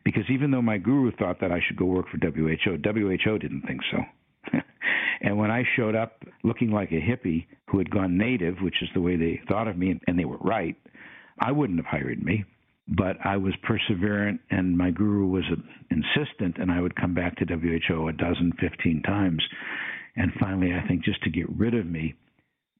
because 0.04 0.24
even 0.28 0.50
though 0.50 0.62
my 0.62 0.78
guru 0.78 1.10
thought 1.16 1.40
that 1.40 1.50
I 1.50 1.60
should 1.66 1.76
go 1.76 1.86
work 1.86 2.06
for 2.08 2.18
WHO, 2.18 2.76
WHO 2.84 3.38
didn't 3.38 3.62
think 3.66 3.80
so. 3.90 4.58
and 5.22 5.38
when 5.38 5.50
I 5.50 5.64
showed 5.76 5.94
up 5.94 6.22
looking 6.42 6.70
like 6.70 6.92
a 6.92 7.00
hippie 7.00 7.46
who 7.70 7.78
had 7.78 7.90
gone 7.90 8.18
native, 8.18 8.56
which 8.60 8.82
is 8.82 8.88
the 8.94 9.00
way 9.00 9.16
they 9.16 9.40
thought 9.48 9.68
of 9.68 9.78
me, 9.78 9.98
and 10.06 10.18
they 10.18 10.26
were 10.26 10.38
right, 10.38 10.76
I 11.40 11.52
wouldn't 11.52 11.78
have 11.78 11.86
hired 11.86 12.22
me. 12.22 12.44
But 12.86 13.16
I 13.24 13.38
was 13.38 13.54
perseverant, 13.66 14.40
and 14.50 14.76
my 14.76 14.90
guru 14.90 15.26
was 15.26 15.44
insistent, 15.90 16.58
and 16.58 16.70
I 16.70 16.82
would 16.82 16.94
come 16.94 17.14
back 17.14 17.36
to 17.36 17.46
WHO 17.46 18.08
a 18.08 18.12
dozen, 18.12 18.52
15 18.60 19.02
times. 19.02 19.42
And 20.16 20.32
finally, 20.38 20.74
I 20.74 20.86
think 20.86 21.02
just 21.02 21.22
to 21.22 21.30
get 21.30 21.48
rid 21.56 21.74
of 21.74 21.86
me, 21.86 22.14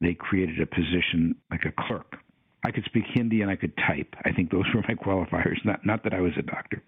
they 0.02 0.12
created 0.12 0.60
a 0.60 0.66
position 0.66 1.36
like 1.50 1.64
a 1.64 1.72
clerk 1.88 2.18
I 2.64 2.71
could 2.71 2.85
speak 2.85 3.04
Hindi 3.12 3.42
and 3.42 3.50
I 3.50 3.56
could 3.56 3.76
type. 3.76 4.14
I 4.25 4.33
think 4.33 4.50
those 4.50 4.64
were 4.75 4.83
my 4.88 4.94
qualifiers. 4.94 5.64
Not 5.64 5.85
not 5.85 6.02
that 6.04 6.14
I 6.14 6.21
was 6.21 6.33
a 6.38 6.42
doctor. 6.42 6.83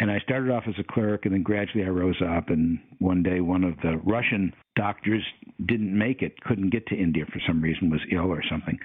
And 0.00 0.10
I 0.10 0.18
started 0.20 0.50
off 0.50 0.64
as 0.66 0.74
a 0.80 0.92
clerk, 0.92 1.24
and 1.24 1.32
then 1.32 1.44
gradually 1.44 1.84
I 1.84 1.88
rose 1.88 2.20
up. 2.20 2.48
And 2.48 2.80
one 2.98 3.22
day, 3.22 3.40
one 3.40 3.62
of 3.62 3.76
the 3.80 3.98
Russian 3.98 4.52
doctors 4.74 5.22
didn't 5.66 5.96
make 5.96 6.20
it, 6.20 6.40
couldn't 6.42 6.70
get 6.70 6.84
to 6.88 6.96
India 6.96 7.24
for 7.26 7.40
some 7.46 7.62
reason, 7.62 7.90
was 7.90 8.00
ill 8.10 8.32
or 8.32 8.42
something, 8.50 8.76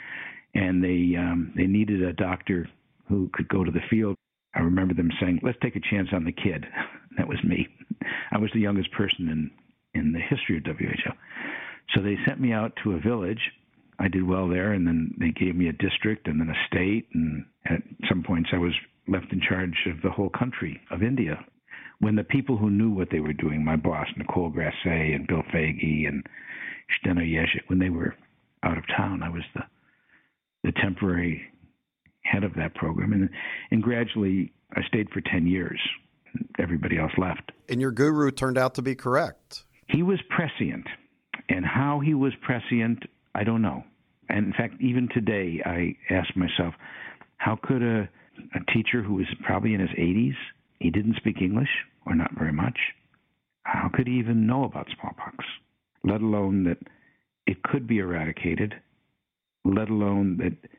and 0.53 0.83
they 0.83 1.15
um, 1.17 1.51
they 1.55 1.65
needed 1.65 2.03
a 2.03 2.13
doctor 2.13 2.69
who 3.07 3.29
could 3.33 3.47
go 3.47 3.63
to 3.63 3.71
the 3.71 3.81
field. 3.89 4.15
I 4.53 4.59
remember 4.59 4.93
them 4.93 5.11
saying, 5.19 5.39
"Let's 5.41 5.57
take 5.61 5.75
a 5.75 5.81
chance 5.89 6.09
on 6.13 6.25
the 6.25 6.31
kid." 6.31 6.65
That 7.17 7.27
was 7.27 7.43
me. 7.43 7.67
I 8.31 8.38
was 8.38 8.49
the 8.53 8.61
youngest 8.61 8.93
person 8.93 9.27
in 9.27 9.51
in 9.99 10.13
the 10.13 10.19
history 10.19 10.55
of 10.57 10.63
WHO. 10.63 11.11
So 11.93 12.01
they 12.01 12.17
sent 12.25 12.39
me 12.39 12.53
out 12.53 12.71
to 12.83 12.93
a 12.93 12.99
village 12.99 13.41
I 13.99 14.07
did 14.07 14.25
well 14.25 14.47
there, 14.47 14.71
and 14.71 14.87
then 14.87 15.13
they 15.19 15.31
gave 15.31 15.55
me 15.55 15.67
a 15.67 15.73
district 15.73 16.27
and 16.27 16.39
then 16.39 16.49
a 16.49 16.67
state, 16.67 17.07
and 17.13 17.45
at 17.65 17.81
some 18.07 18.23
points 18.23 18.49
I 18.53 18.57
was 18.57 18.73
left 19.07 19.31
in 19.33 19.41
charge 19.41 19.75
of 19.87 20.01
the 20.01 20.09
whole 20.09 20.29
country 20.29 20.79
of 20.89 21.03
India. 21.03 21.43
When 21.99 22.15
the 22.15 22.23
people 22.23 22.55
who 22.55 22.69
knew 22.69 22.89
what 22.89 23.09
they 23.11 23.19
were 23.19 23.33
doing, 23.33 23.63
my 23.63 23.75
boss 23.75 24.07
Nicole 24.15 24.51
Grasset 24.51 25.15
and 25.15 25.27
Bill 25.27 25.43
Foege 25.51 26.07
and 26.07 26.25
Zdenek 27.03 27.29
Jezek, 27.29 27.67
when 27.67 27.79
they 27.79 27.89
were 27.89 28.15
out 28.63 28.77
of 28.77 28.85
town, 28.95 29.21
I 29.21 29.29
was 29.29 29.43
the 29.53 29.63
the 30.63 30.73
temporary 30.81 31.41
head 32.21 32.43
of 32.43 32.53
that 32.55 32.75
program, 32.75 33.11
and 33.11 33.29
and 33.71 33.83
gradually 33.83 34.53
I 34.75 34.81
stayed 34.87 35.09
for 35.09 35.21
ten 35.21 35.45
years. 35.45 35.79
Everybody 36.59 36.97
else 36.97 37.11
left. 37.17 37.51
And 37.67 37.81
your 37.81 37.91
guru 37.91 38.31
turned 38.31 38.57
out 38.57 38.75
to 38.75 38.81
be 38.81 38.95
correct. 38.95 39.63
He 39.87 40.03
was 40.03 40.19
prescient, 40.29 40.85
and 41.49 41.65
how 41.65 41.99
he 41.99 42.13
was 42.13 42.33
prescient 42.41 43.03
I 43.39 43.46
don't 43.46 43.62
know. 43.62 43.84
And 44.27 44.48
in 44.48 44.53
fact, 44.53 44.75
even 44.81 45.08
today, 45.13 45.62
I 45.65 45.96
ask 46.13 46.36
myself, 46.36 46.74
how 47.38 47.58
could 47.63 47.81
a, 47.81 48.10
a 48.53 48.74
teacher 48.74 49.01
who 49.01 49.13
was 49.13 49.27
probably 49.46 49.74
in 49.74 49.79
his 49.79 49.89
80s, 49.91 50.36
he 50.79 50.89
didn't 50.89 51.15
speak 51.15 51.41
English 51.41 51.69
or 52.05 52.15
not 52.15 52.31
very 52.38 52.51
much, 52.51 52.77
how 53.63 53.89
could 53.93 54.08
he 54.08 54.19
even 54.19 54.46
know 54.46 54.65
about 54.65 54.88
smallpox? 55.00 55.38
Let 56.03 56.22
alone 56.22 56.65
that 56.65 56.79
it 57.48 57.63
could 57.63 57.88
be 57.88 58.00
eradicated, 58.00 58.75
let 59.63 59.89
alone 59.89 60.38
that 60.38 60.69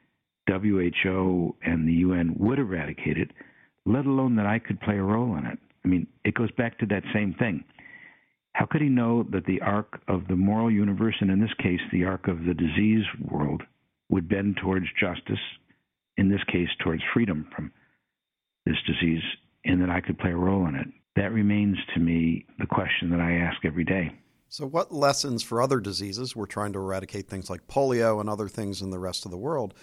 WHO 0.47 1.57
and 1.65 1.89
the 1.89 1.93
UN 1.95 2.35
would 2.39 2.59
eradicate 2.59 3.17
it, 3.17 3.31
let 3.87 4.05
alone 4.05 4.37
that 4.37 4.47
I 4.47 4.59
could 4.59 4.81
play 4.81 4.99
a 4.99 5.03
role 5.03 5.37
in 5.37 5.47
it. 5.47 5.59
I 5.85 5.89
mean, 5.89 6.07
it 6.25 6.35
goes 6.35 6.51
back 6.53 6.79
to 6.81 6.87
that 6.87 7.05
same 7.15 7.35
thing. 7.39 7.65
How 8.53 8.67
could 8.67 8.81
he 8.81 8.89
know 8.89 9.25
that 9.31 9.47
the 9.47 9.61
arc 9.61 10.01
of 10.09 10.27
the 10.29 10.37
moral 10.37 10.71
universe, 10.71 11.17
and 11.21 11.31
in 11.31 11.41
this 11.41 11.55
case, 11.59 11.81
the 11.93 12.05
arc 12.05 12.29
of 12.29 12.45
the 12.45 12.55
disease 12.55 13.05
world, 13.31 13.63
would 14.09 14.29
bend 14.29 14.59
towards 14.61 14.87
justice, 14.99 15.39
in 16.17 16.29
this 16.29 16.43
case, 16.45 16.69
towards 16.83 17.03
freedom 17.15 17.49
from 17.55 17.73
this 18.67 18.77
disease, 18.87 19.23
and 19.65 19.81
that 19.81 19.91
I 19.91 20.01
could 20.01 20.19
play 20.19 20.33
a 20.33 20.37
role 20.37 20.67
in 20.67 20.75
it? 20.75 20.89
That 21.17 21.33
remains 21.33 21.77
to 21.95 22.01
me 22.01 22.47
the 22.59 22.67
question 22.67 23.11
that 23.11 23.21
I 23.21 23.33
ask 23.35 23.65
every 23.65 23.85
day. 23.85 24.13
So, 24.49 24.67
what 24.67 24.93
lessons 24.93 25.45
for 25.45 25.63
other 25.63 25.79
diseases? 25.79 26.35
We're 26.35 26.47
trying 26.47 26.73
to 26.73 26.81
eradicate 26.81 27.29
things 27.29 27.49
like 27.49 27.69
polio 27.69 28.21
and 28.21 28.29
other 28.29 28.49
things 28.49 28.83
in 28.83 28.91
the 28.91 28.99
rest 28.99 29.25
of 29.25 29.31
the 29.31 29.39
world. 29.39 29.75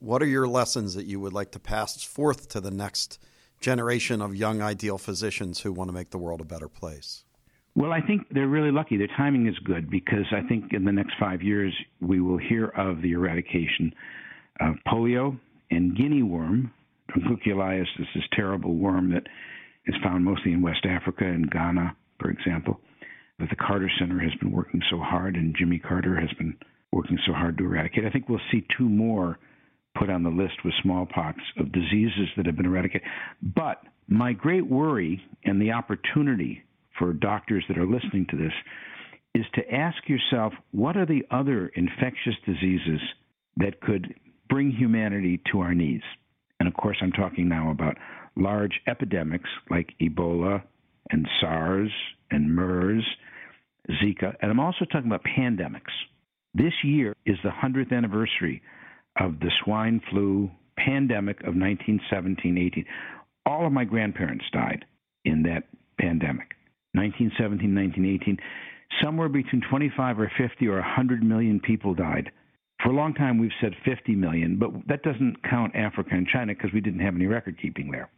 What 0.00 0.20
are 0.20 0.26
your 0.26 0.48
lessons 0.48 0.94
that 0.94 1.06
you 1.06 1.20
would 1.20 1.32
like 1.32 1.52
to 1.52 1.60
pass 1.60 2.02
forth 2.02 2.48
to 2.48 2.60
the 2.60 2.72
next 2.72 3.20
generation 3.60 4.20
of 4.20 4.34
young 4.34 4.60
ideal 4.60 4.98
physicians 4.98 5.60
who 5.60 5.72
want 5.72 5.88
to 5.88 5.94
make 5.94 6.10
the 6.10 6.18
world 6.18 6.40
a 6.40 6.44
better 6.44 6.68
place? 6.68 7.24
Well, 7.76 7.92
I 7.92 8.00
think 8.00 8.26
they're 8.30 8.48
really 8.48 8.72
lucky. 8.72 8.96
Their 8.96 9.14
timing 9.18 9.46
is 9.46 9.58
good 9.58 9.90
because 9.90 10.24
I 10.32 10.48
think 10.48 10.72
in 10.72 10.86
the 10.86 10.92
next 10.92 11.12
five 11.20 11.42
years 11.42 11.74
we 12.00 12.22
will 12.22 12.38
hear 12.38 12.68
of 12.68 13.02
the 13.02 13.12
eradication 13.12 13.92
of 14.60 14.76
polio 14.88 15.38
and 15.70 15.94
guinea 15.94 16.22
worm. 16.22 16.72
Dracunculiasis 17.10 18.00
is 18.00 18.06
this 18.14 18.24
terrible 18.32 18.76
worm 18.76 19.12
that 19.12 19.24
is 19.84 19.94
found 20.02 20.24
mostly 20.24 20.52
in 20.54 20.62
West 20.62 20.86
Africa 20.88 21.24
and 21.26 21.50
Ghana, 21.50 21.94
for 22.18 22.30
example. 22.30 22.80
But 23.38 23.50
the 23.50 23.56
Carter 23.56 23.90
Center 23.98 24.18
has 24.20 24.32
been 24.40 24.52
working 24.52 24.80
so 24.90 24.98
hard, 24.98 25.36
and 25.36 25.54
Jimmy 25.58 25.78
Carter 25.78 26.18
has 26.18 26.30
been 26.38 26.56
working 26.92 27.18
so 27.26 27.34
hard 27.34 27.58
to 27.58 27.64
eradicate. 27.64 28.06
I 28.06 28.10
think 28.10 28.30
we'll 28.30 28.40
see 28.50 28.66
two 28.78 28.88
more 28.88 29.38
put 29.98 30.08
on 30.08 30.22
the 30.22 30.30
list 30.30 30.64
with 30.64 30.72
smallpox 30.82 31.38
of 31.58 31.72
diseases 31.72 32.28
that 32.38 32.46
have 32.46 32.56
been 32.56 32.64
eradicated. 32.64 33.06
But 33.42 33.82
my 34.08 34.32
great 34.32 34.66
worry 34.66 35.20
and 35.44 35.60
the 35.60 35.72
opportunity 35.72 36.62
for 36.98 37.12
doctors 37.12 37.64
that 37.68 37.78
are 37.78 37.86
listening 37.86 38.26
to 38.30 38.36
this 38.36 38.52
is 39.34 39.44
to 39.54 39.74
ask 39.74 39.96
yourself 40.08 40.52
what 40.72 40.96
are 40.96 41.06
the 41.06 41.24
other 41.30 41.68
infectious 41.74 42.34
diseases 42.46 43.00
that 43.58 43.80
could 43.80 44.14
bring 44.48 44.70
humanity 44.70 45.40
to 45.52 45.60
our 45.60 45.74
knees? 45.74 46.02
And 46.58 46.68
of 46.68 46.74
course, 46.74 46.96
I'm 47.02 47.12
talking 47.12 47.48
now 47.48 47.70
about 47.70 47.96
large 48.36 48.80
epidemics 48.86 49.48
like 49.70 49.94
Ebola 50.00 50.62
and 51.10 51.28
SARS 51.40 51.90
and 52.30 52.54
MERS, 52.54 53.04
Zika, 54.02 54.34
and 54.40 54.50
I'm 54.50 54.60
also 54.60 54.84
talking 54.84 55.06
about 55.06 55.24
pandemics. 55.24 55.92
This 56.54 56.72
year 56.82 57.14
is 57.26 57.36
the 57.44 57.50
100th 57.50 57.92
anniversary 57.92 58.62
of 59.20 59.38
the 59.40 59.50
swine 59.62 60.00
flu 60.10 60.50
pandemic 60.76 61.40
of 61.40 61.54
1917 61.54 62.58
18. 62.58 62.84
All 63.44 63.66
of 63.66 63.72
my 63.72 63.84
grandparents 63.84 64.44
died 64.52 64.84
in 65.24 65.42
that 65.44 65.64
pandemic. 65.98 66.54
1917, 66.96 67.74
1918, 67.74 68.38
somewhere 69.02 69.28
between 69.28 69.62
25 69.68 70.18
or 70.20 70.32
50 70.38 70.66
or 70.68 70.76
100 70.76 71.22
million 71.22 71.60
people 71.60 71.94
died. 71.94 72.30
For 72.82 72.90
a 72.90 72.94
long 72.94 73.14
time, 73.14 73.38
we've 73.38 73.50
said 73.60 73.72
50 73.84 74.14
million, 74.14 74.58
but 74.58 74.70
that 74.88 75.02
doesn't 75.02 75.42
count 75.48 75.74
Africa 75.74 76.10
and 76.12 76.26
China 76.26 76.54
because 76.54 76.72
we 76.72 76.80
didn't 76.80 77.00
have 77.00 77.14
any 77.14 77.26
record 77.26 77.56
keeping 77.60 77.90
there. 77.90 78.10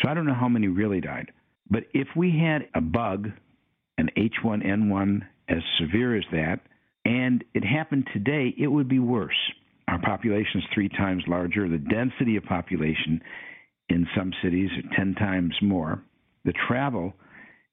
So 0.00 0.08
I 0.08 0.14
don't 0.14 0.26
know 0.26 0.34
how 0.34 0.48
many 0.48 0.68
really 0.68 1.00
died. 1.00 1.32
But 1.70 1.84
if 1.94 2.08
we 2.14 2.38
had 2.38 2.68
a 2.74 2.80
bug, 2.80 3.30
an 3.98 4.10
H1N1 4.16 5.22
as 5.48 5.62
severe 5.80 6.16
as 6.16 6.24
that, 6.32 6.60
and 7.04 7.44
it 7.54 7.64
happened 7.64 8.08
today, 8.12 8.54
it 8.58 8.66
would 8.66 8.88
be 8.88 8.98
worse. 8.98 9.36
Our 9.88 10.00
population 10.00 10.60
is 10.60 10.66
three 10.74 10.88
times 10.88 11.22
larger. 11.26 11.68
The 11.68 11.78
density 11.78 12.36
of 12.36 12.44
population 12.44 13.22
in 13.88 14.06
some 14.16 14.32
cities 14.42 14.70
are 14.76 14.96
10 14.96 15.14
times 15.14 15.54
more. 15.62 16.02
The 16.44 16.52
travel 16.68 17.14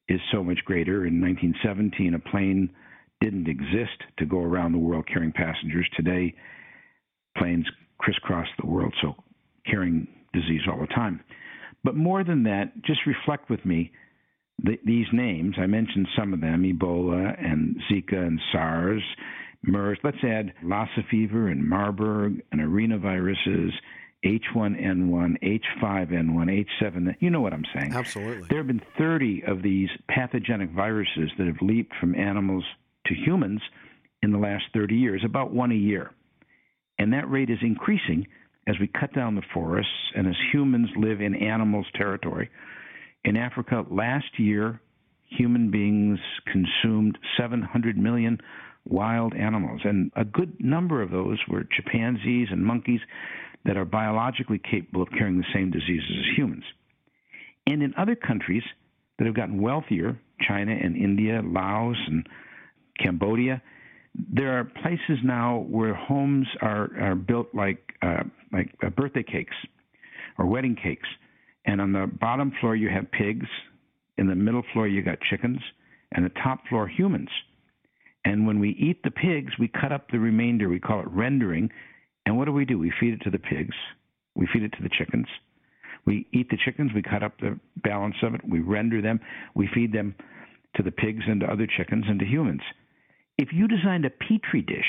is 0.08 0.20
so 0.32 0.44
much 0.44 0.60
greater. 0.66 1.06
In 1.06 1.22
1917, 1.22 2.14
a 2.14 2.20
plane 2.20 2.70
didn't 3.22 3.48
exist 3.48 4.02
to 4.18 4.26
go 4.26 4.40
around 4.40 4.74
the 4.74 4.78
world 4.78 5.08
carrying 5.08 5.32
passengers. 5.32 5.88
Today, 5.96 6.34
planes 7.38 7.66
crisscross 7.98 8.48
the 8.60 8.68
world, 8.68 8.94
so 9.02 9.16
carrying 9.66 10.08
disease 10.34 10.62
all 10.70 10.80
the 10.80 10.88
time. 10.88 11.22
But 11.84 11.96
more 11.96 12.24
than 12.24 12.44
that, 12.44 12.84
just 12.84 13.00
reflect 13.06 13.50
with 13.50 13.66
me 13.66 13.92
the, 14.62 14.78
these 14.86 15.08
names. 15.14 15.56
I 15.58 15.68
mentioned 15.68 16.08
some 16.18 16.34
of 16.34 16.42
them 16.42 16.64
Ebola 16.64 17.34
and 17.44 17.78
Zika 17.90 18.16
and 18.16 18.40
SARS, 18.52 19.04
MERS. 19.64 19.98
Let's 20.04 20.24
add 20.24 20.54
Lassa 20.64 21.04
fever 21.10 21.48
and 21.48 21.68
Marburg 21.68 22.42
and 22.52 22.62
arenaviruses 22.62 23.72
H1N1, 24.24 25.62
H5N1, 25.82 26.66
H7. 26.82 27.16
You 27.20 27.30
know 27.30 27.42
what 27.42 27.54
I'm 27.54 27.66
saying. 27.74 27.94
Absolutely. 27.94 28.48
There 28.50 28.60
have 28.60 28.68
been 28.68 28.82
30 28.98 29.44
of 29.48 29.62
these 29.62 29.90
pathogenic 30.08 30.72
viruses 30.72 31.32
that 31.38 31.48
have 31.48 31.62
leaped 31.62 31.94
from 32.00 32.16
animals 32.16 32.64
to 33.08 33.14
humans 33.14 33.62
in 34.22 34.32
the 34.32 34.38
last 34.38 34.64
30 34.74 34.96
years, 34.96 35.22
about 35.26 35.52
one 35.52 35.72
a 35.72 35.76
year. 35.76 36.12
And 36.98 37.12
that 37.14 37.30
rate 37.30 37.50
is 37.50 37.60
increasing 37.62 38.26
as 38.68 38.76
we 38.80 38.88
cut 38.88 39.14
down 39.14 39.36
the 39.36 39.42
forests 39.54 39.92
and 40.16 40.28
as 40.28 40.36
humans 40.54 40.90
live 40.96 41.20
in 41.20 41.36
animals' 41.36 41.88
territory. 41.96 42.50
In 43.26 43.36
Africa, 43.36 43.84
last 43.90 44.40
year, 44.40 44.80
human 45.30 45.70
beings 45.70 46.20
consumed 46.46 47.18
700 47.38 47.98
million 47.98 48.40
wild 48.86 49.34
animals, 49.34 49.82
and 49.84 50.12
a 50.16 50.26
good 50.26 50.54
number 50.60 51.02
of 51.02 51.12
those 51.12 51.40
were 51.50 51.64
chimpanzees 51.64 52.50
and 52.52 52.66
monkeys 52.66 53.00
that 53.66 53.78
are 53.78 53.86
biologically 53.86 54.60
capable 54.60 55.02
of 55.02 55.10
carrying 55.10 55.38
the 55.38 55.46
same 55.54 55.72
diseases 55.72 56.12
as 56.12 56.38
humans. 56.38 56.64
And 57.66 57.82
in 57.82 57.94
other 57.98 58.16
countries 58.16 58.64
that 59.18 59.26
have 59.26 59.36
gotten 59.36 59.62
wealthier, 59.62 60.20
China 60.48 60.72
and 60.72 60.98
India, 60.98 61.42
Laos 61.44 61.98
and 62.08 62.28
Cambodia, 63.00 63.62
there 64.16 64.60
are 64.60 64.64
places 64.64 65.18
now 65.24 65.66
where 65.70 65.94
homes 65.94 66.48
are, 66.62 66.90
are 67.02 67.16
built 67.16 67.48
like 67.54 67.94
uh, 68.02 68.24
like 68.52 68.70
uh, 68.86 68.90
birthday 68.90 69.24
cakes 69.24 69.56
or 70.38 70.46
wedding 70.46 70.76
cakes, 70.76 71.08
and 71.66 71.82
on 71.82 71.94
the 71.94 72.08
bottom 72.20 72.52
floor 72.60 72.76
you 72.76 72.90
have 72.90 73.10
pigs, 73.12 73.48
in 74.18 74.28
the 74.28 74.36
middle 74.36 74.64
floor 74.74 74.88
you 74.88 75.02
got 75.02 75.20
chickens, 75.22 75.60
and 76.12 76.26
the 76.26 76.32
top 76.44 76.60
floor 76.68 76.88
humans. 76.88 77.30
And 78.26 78.46
when 78.48 78.60
we 78.60 78.70
eat 78.70 79.04
the 79.04 79.12
pigs, 79.12 79.54
we 79.60 79.68
cut 79.68 79.92
up 79.92 80.10
the 80.12 80.20
remainder. 80.20 80.70
We 80.70 80.80
call 80.80 81.00
it 81.02 81.08
rendering. 81.10 81.72
And 82.26 82.38
what 82.38 82.46
do 82.46 82.54
we 82.54 82.66
do? 82.66 82.80
We 82.80 82.94
feed 83.00 83.14
it 83.14 83.22
to 83.24 83.30
the 83.30 83.40
pigs. 83.40 83.76
We 84.36 84.48
feed 84.52 84.64
it 84.64 84.72
to 84.74 84.84
the 84.84 84.90
chickens. 84.90 85.28
We 86.06 86.28
eat 86.34 86.50
the 86.50 86.58
chickens. 86.64 86.92
We 86.94 87.02
cut 87.02 87.24
up 87.24 87.40
the 87.40 87.60
balance 87.84 88.16
of 88.24 88.34
it. 88.34 88.42
We 88.48 88.60
render 88.60 89.02
them. 89.02 89.20
We 89.56 89.70
feed 89.74 89.94
them 89.94 90.16
to 90.76 90.84
the 90.84 90.92
pigs 90.92 91.24
and 91.28 91.42
to 91.42 91.48
other 91.48 91.68
chickens 91.68 92.06
and 92.08 92.20
to 92.20 92.26
humans. 92.26 92.62
If 93.38 93.50
you 93.54 93.68
designed 93.68 94.06
a 94.06 94.10
petri 94.10 94.62
dish 94.62 94.86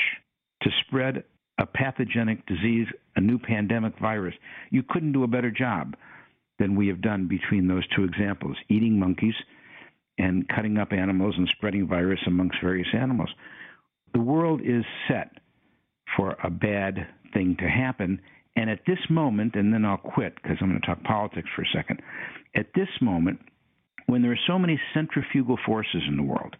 to 0.63 0.69
spread 0.85 1.23
a 1.57 1.65
pathogenic 1.65 2.45
disease, 2.47 2.87
a 3.15 3.21
new 3.21 3.39
pandemic 3.39 3.97
virus, 3.99 4.35
you 4.71 4.83
couldn't 4.83 5.13
do 5.13 5.23
a 5.23 5.27
better 5.27 5.51
job 5.51 5.95
than 6.59 6.75
we 6.75 6.87
have 6.87 7.01
done 7.01 7.27
between 7.27 7.67
those 7.67 7.83
two 7.95 8.03
examples 8.03 8.57
eating 8.69 8.99
monkeys 8.99 9.35
and 10.17 10.47
cutting 10.47 10.77
up 10.77 10.93
animals 10.93 11.35
and 11.37 11.47
spreading 11.57 11.87
virus 11.87 12.19
amongst 12.27 12.57
various 12.61 12.87
animals. 12.93 13.29
The 14.13 14.21
world 14.21 14.61
is 14.63 14.85
set 15.07 15.31
for 16.15 16.37
a 16.43 16.49
bad 16.49 17.07
thing 17.35 17.55
to 17.59 17.67
happen. 17.67 18.19
And 18.55 18.69
at 18.69 18.79
this 18.87 18.97
moment, 19.09 19.53
and 19.55 19.71
then 19.71 19.85
I'll 19.85 19.97
quit 19.97 20.33
because 20.41 20.57
I'm 20.61 20.69
going 20.69 20.81
to 20.81 20.87
talk 20.87 21.03
politics 21.03 21.49
for 21.55 21.61
a 21.61 21.75
second. 21.75 22.01
At 22.55 22.67
this 22.73 22.87
moment, 23.01 23.39
when 24.07 24.21
there 24.21 24.31
are 24.31 24.39
so 24.47 24.57
many 24.57 24.79
centrifugal 24.93 25.59
forces 25.65 26.01
in 26.07 26.17
the 26.17 26.23
world, 26.23 26.55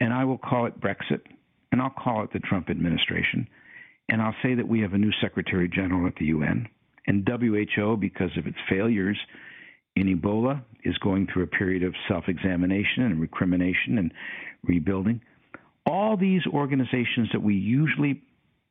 and 0.00 0.12
I 0.12 0.24
will 0.24 0.38
call 0.38 0.66
it 0.66 0.80
Brexit, 0.80 1.20
and 1.70 1.80
I'll 1.80 1.90
call 1.90 2.24
it 2.24 2.32
the 2.32 2.38
Trump 2.40 2.70
administration, 2.70 3.46
and 4.08 4.22
I'll 4.22 4.34
say 4.42 4.54
that 4.54 4.66
we 4.66 4.80
have 4.80 4.94
a 4.94 4.98
new 4.98 5.12
Secretary 5.20 5.68
General 5.68 6.06
at 6.06 6.16
the 6.16 6.26
UN, 6.26 6.68
and 7.06 7.28
WHO, 7.28 7.96
because 7.96 8.30
of 8.38 8.46
its 8.46 8.56
failures 8.68 9.18
in 9.96 10.06
Ebola, 10.06 10.62
is 10.84 10.96
going 10.98 11.26
through 11.32 11.44
a 11.44 11.48
period 11.48 11.82
of 11.82 11.94
self 12.08 12.24
examination 12.28 13.02
and 13.04 13.20
recrimination 13.20 13.98
and 13.98 14.12
rebuilding. 14.64 15.20
All 15.84 16.16
these 16.16 16.42
organizations 16.46 17.28
that 17.32 17.42
we 17.42 17.54
usually 17.54 18.22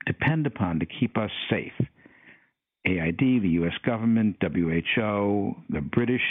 depend 0.06 0.48
upon 0.48 0.80
to 0.80 0.86
keep 0.86 1.18
us 1.18 1.32
safe 1.50 1.74
AID, 2.86 3.20
the 3.20 3.60
US 3.62 3.74
government, 3.86 4.38
WHO, 4.42 5.56
the 5.70 5.82
British 5.82 6.22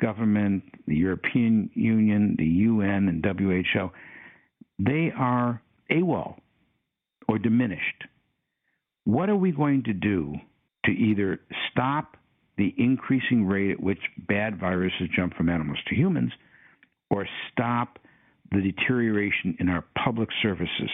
government, 0.00 0.64
the 0.86 0.96
European 0.96 1.70
Union, 1.74 2.34
the 2.38 2.46
UN, 2.46 3.08
and 3.08 3.24
WHO 3.24 3.90
they 4.78 5.12
are 5.16 5.62
AWOL 5.90 6.36
or 7.28 7.38
diminished. 7.38 8.04
What 9.04 9.28
are 9.28 9.36
we 9.36 9.52
going 9.52 9.84
to 9.84 9.92
do 9.92 10.34
to 10.86 10.90
either 10.90 11.40
stop 11.70 12.16
the 12.56 12.74
increasing 12.76 13.46
rate 13.46 13.72
at 13.72 13.82
which 13.82 14.00
bad 14.28 14.58
viruses 14.58 15.08
jump 15.14 15.34
from 15.34 15.48
animals 15.48 15.78
to 15.88 15.94
humans 15.94 16.32
or 17.10 17.26
stop 17.52 17.98
the 18.50 18.60
deterioration 18.60 19.56
in 19.60 19.68
our 19.68 19.84
public 20.04 20.28
services 20.42 20.90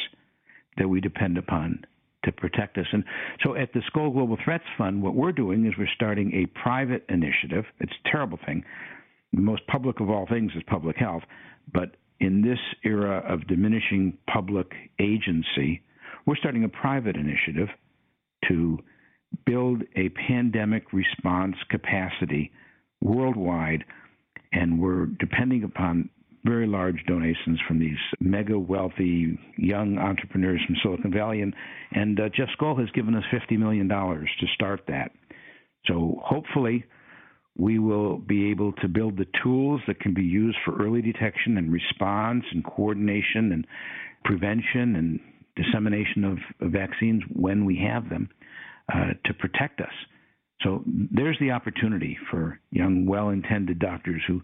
that 0.76 0.88
we 0.88 1.00
depend 1.00 1.38
upon 1.38 1.84
to 2.24 2.32
protect 2.32 2.78
us. 2.78 2.86
And 2.92 3.04
so 3.44 3.54
at 3.54 3.72
the 3.72 3.80
Skoll 3.80 4.12
Global 4.12 4.36
Threats 4.44 4.64
Fund, 4.76 5.02
what 5.02 5.14
we're 5.14 5.32
doing 5.32 5.66
is 5.66 5.74
we're 5.78 5.88
starting 5.94 6.32
a 6.34 6.46
private 6.58 7.04
initiative. 7.08 7.64
It's 7.80 7.92
a 8.04 8.08
terrible 8.10 8.38
thing. 8.44 8.64
The 9.32 9.40
most 9.40 9.66
public 9.66 10.00
of 10.00 10.10
all 10.10 10.26
things 10.26 10.52
is 10.56 10.62
public 10.66 10.96
health, 10.96 11.22
but 11.72 11.96
in 12.20 12.42
this 12.42 12.58
era 12.84 13.18
of 13.28 13.46
diminishing 13.46 14.18
public 14.32 14.72
agency, 14.98 15.82
we're 16.26 16.36
starting 16.36 16.64
a 16.64 16.68
private 16.68 17.16
initiative 17.16 17.68
to 18.48 18.78
build 19.44 19.82
a 19.96 20.08
pandemic 20.10 20.92
response 20.92 21.56
capacity 21.70 22.50
worldwide, 23.00 23.84
and 24.52 24.80
we're 24.80 25.06
depending 25.06 25.62
upon 25.62 26.10
very 26.44 26.66
large 26.66 27.02
donations 27.06 27.58
from 27.66 27.78
these 27.78 27.98
mega 28.20 28.58
wealthy 28.58 29.38
young 29.56 29.98
entrepreneurs 29.98 30.60
from 30.66 30.76
Silicon 30.82 31.12
Valley, 31.12 31.42
and 31.42 31.54
and 31.92 32.18
uh, 32.20 32.28
Jeff 32.34 32.48
Skoll 32.58 32.78
has 32.78 32.90
given 32.90 33.14
us 33.14 33.24
fifty 33.30 33.56
million 33.56 33.88
dollars 33.88 34.28
to 34.40 34.46
start 34.54 34.82
that. 34.88 35.10
So 35.86 36.20
hopefully 36.22 36.84
we 37.56 37.78
will 37.78 38.18
be 38.18 38.50
able 38.50 38.72
to 38.74 38.88
build 38.88 39.16
the 39.16 39.26
tools 39.42 39.80
that 39.88 40.00
can 40.00 40.14
be 40.14 40.22
used 40.22 40.56
for 40.64 40.80
early 40.80 41.02
detection 41.02 41.58
and 41.58 41.72
response 41.72 42.44
and 42.52 42.64
coordination 42.64 43.52
and 43.52 43.66
prevention 44.24 44.94
and 44.96 45.20
dissemination 45.56 46.24
of, 46.24 46.38
of 46.60 46.72
vaccines 46.72 47.22
when 47.32 47.64
we 47.64 47.76
have 47.76 48.08
them 48.08 48.28
uh, 48.94 49.12
to 49.24 49.34
protect 49.34 49.80
us. 49.80 49.92
So 50.62 50.82
there's 50.86 51.38
the 51.38 51.52
opportunity 51.52 52.18
for 52.30 52.58
young, 52.70 53.06
well 53.06 53.28
intended 53.28 53.78
doctors 53.78 54.22
who 54.26 54.42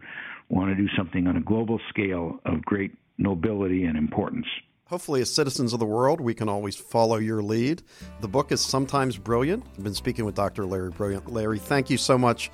want 0.49 0.71
to 0.71 0.77
do 0.77 0.89
something 0.97 1.27
on 1.27 1.37
a 1.37 1.41
global 1.41 1.81
scale 1.89 2.41
of 2.45 2.63
great 2.63 2.93
nobility 3.19 3.85
and 3.85 3.97
importance. 3.97 4.47
Hopefully, 4.87 5.23
as 5.23 5.33
citizens 5.33 5.73
of 5.73 5.81
the 5.81 5.87
world, 5.87 6.21
we 6.21 6.35
can 6.35 6.49
always 6.49 6.77
follow 6.77 7.17
your 7.17 7.43
lead. 7.43 7.83
The 8.21 8.29
book 8.29 8.53
is 8.53 8.61
sometimes 8.61 9.17
brilliant. 9.17 9.65
I've 9.77 9.83
been 9.83 9.95
speaking 9.95 10.27
with 10.27 10.35
Dr. 10.35 10.67
Larry 10.67 10.91
Brilliant. 10.91 11.33
Larry, 11.33 11.59
thank 11.59 11.89
you 11.89 11.97
so 11.97 12.19
much. 12.19 12.51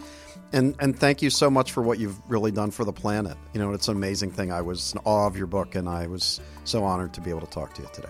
And, 0.52 0.74
and 0.80 0.98
thank 0.98 1.22
you 1.22 1.30
so 1.30 1.50
much 1.50 1.72
for 1.72 1.82
what 1.82 1.98
you've 1.98 2.18
really 2.30 2.50
done 2.52 2.70
for 2.70 2.84
the 2.84 2.92
planet. 2.92 3.36
You 3.52 3.60
know, 3.60 3.72
it's 3.72 3.88
an 3.88 3.96
amazing 3.96 4.30
thing. 4.30 4.52
I 4.52 4.62
was 4.62 4.92
in 4.94 5.00
awe 5.04 5.26
of 5.26 5.36
your 5.36 5.48
book, 5.48 5.74
and 5.74 5.88
I 5.88 6.06
was 6.06 6.40
so 6.64 6.84
honored 6.84 7.12
to 7.14 7.20
be 7.20 7.30
able 7.30 7.40
to 7.40 7.46
talk 7.46 7.74
to 7.74 7.82
you 7.82 7.88
today. 7.92 8.08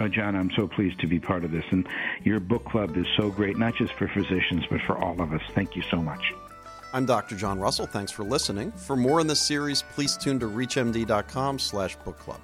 Oh, 0.00 0.08
John, 0.08 0.34
I'm 0.34 0.50
so 0.56 0.66
pleased 0.66 0.98
to 1.00 1.06
be 1.06 1.20
part 1.20 1.44
of 1.44 1.52
this. 1.52 1.64
And 1.70 1.86
your 2.24 2.40
book 2.40 2.64
club 2.64 2.96
is 2.96 3.06
so 3.18 3.30
great, 3.30 3.58
not 3.58 3.74
just 3.76 3.92
for 3.92 4.08
physicians, 4.08 4.64
but 4.70 4.80
for 4.86 4.96
all 4.96 5.20
of 5.20 5.34
us. 5.34 5.42
Thank 5.54 5.76
you 5.76 5.82
so 5.90 5.98
much. 5.98 6.32
I'm 6.94 7.04
Dr. 7.04 7.36
John 7.36 7.60
Russell. 7.60 7.86
Thanks 7.86 8.10
for 8.10 8.24
listening. 8.24 8.72
For 8.72 8.96
more 8.96 9.20
in 9.20 9.26
this 9.26 9.40
series, 9.40 9.82
please 9.94 10.16
tune 10.16 10.40
to 10.40 10.46
reachmd.com 10.46 11.58
slash 11.58 11.96
book 11.96 12.18
club. 12.18 12.40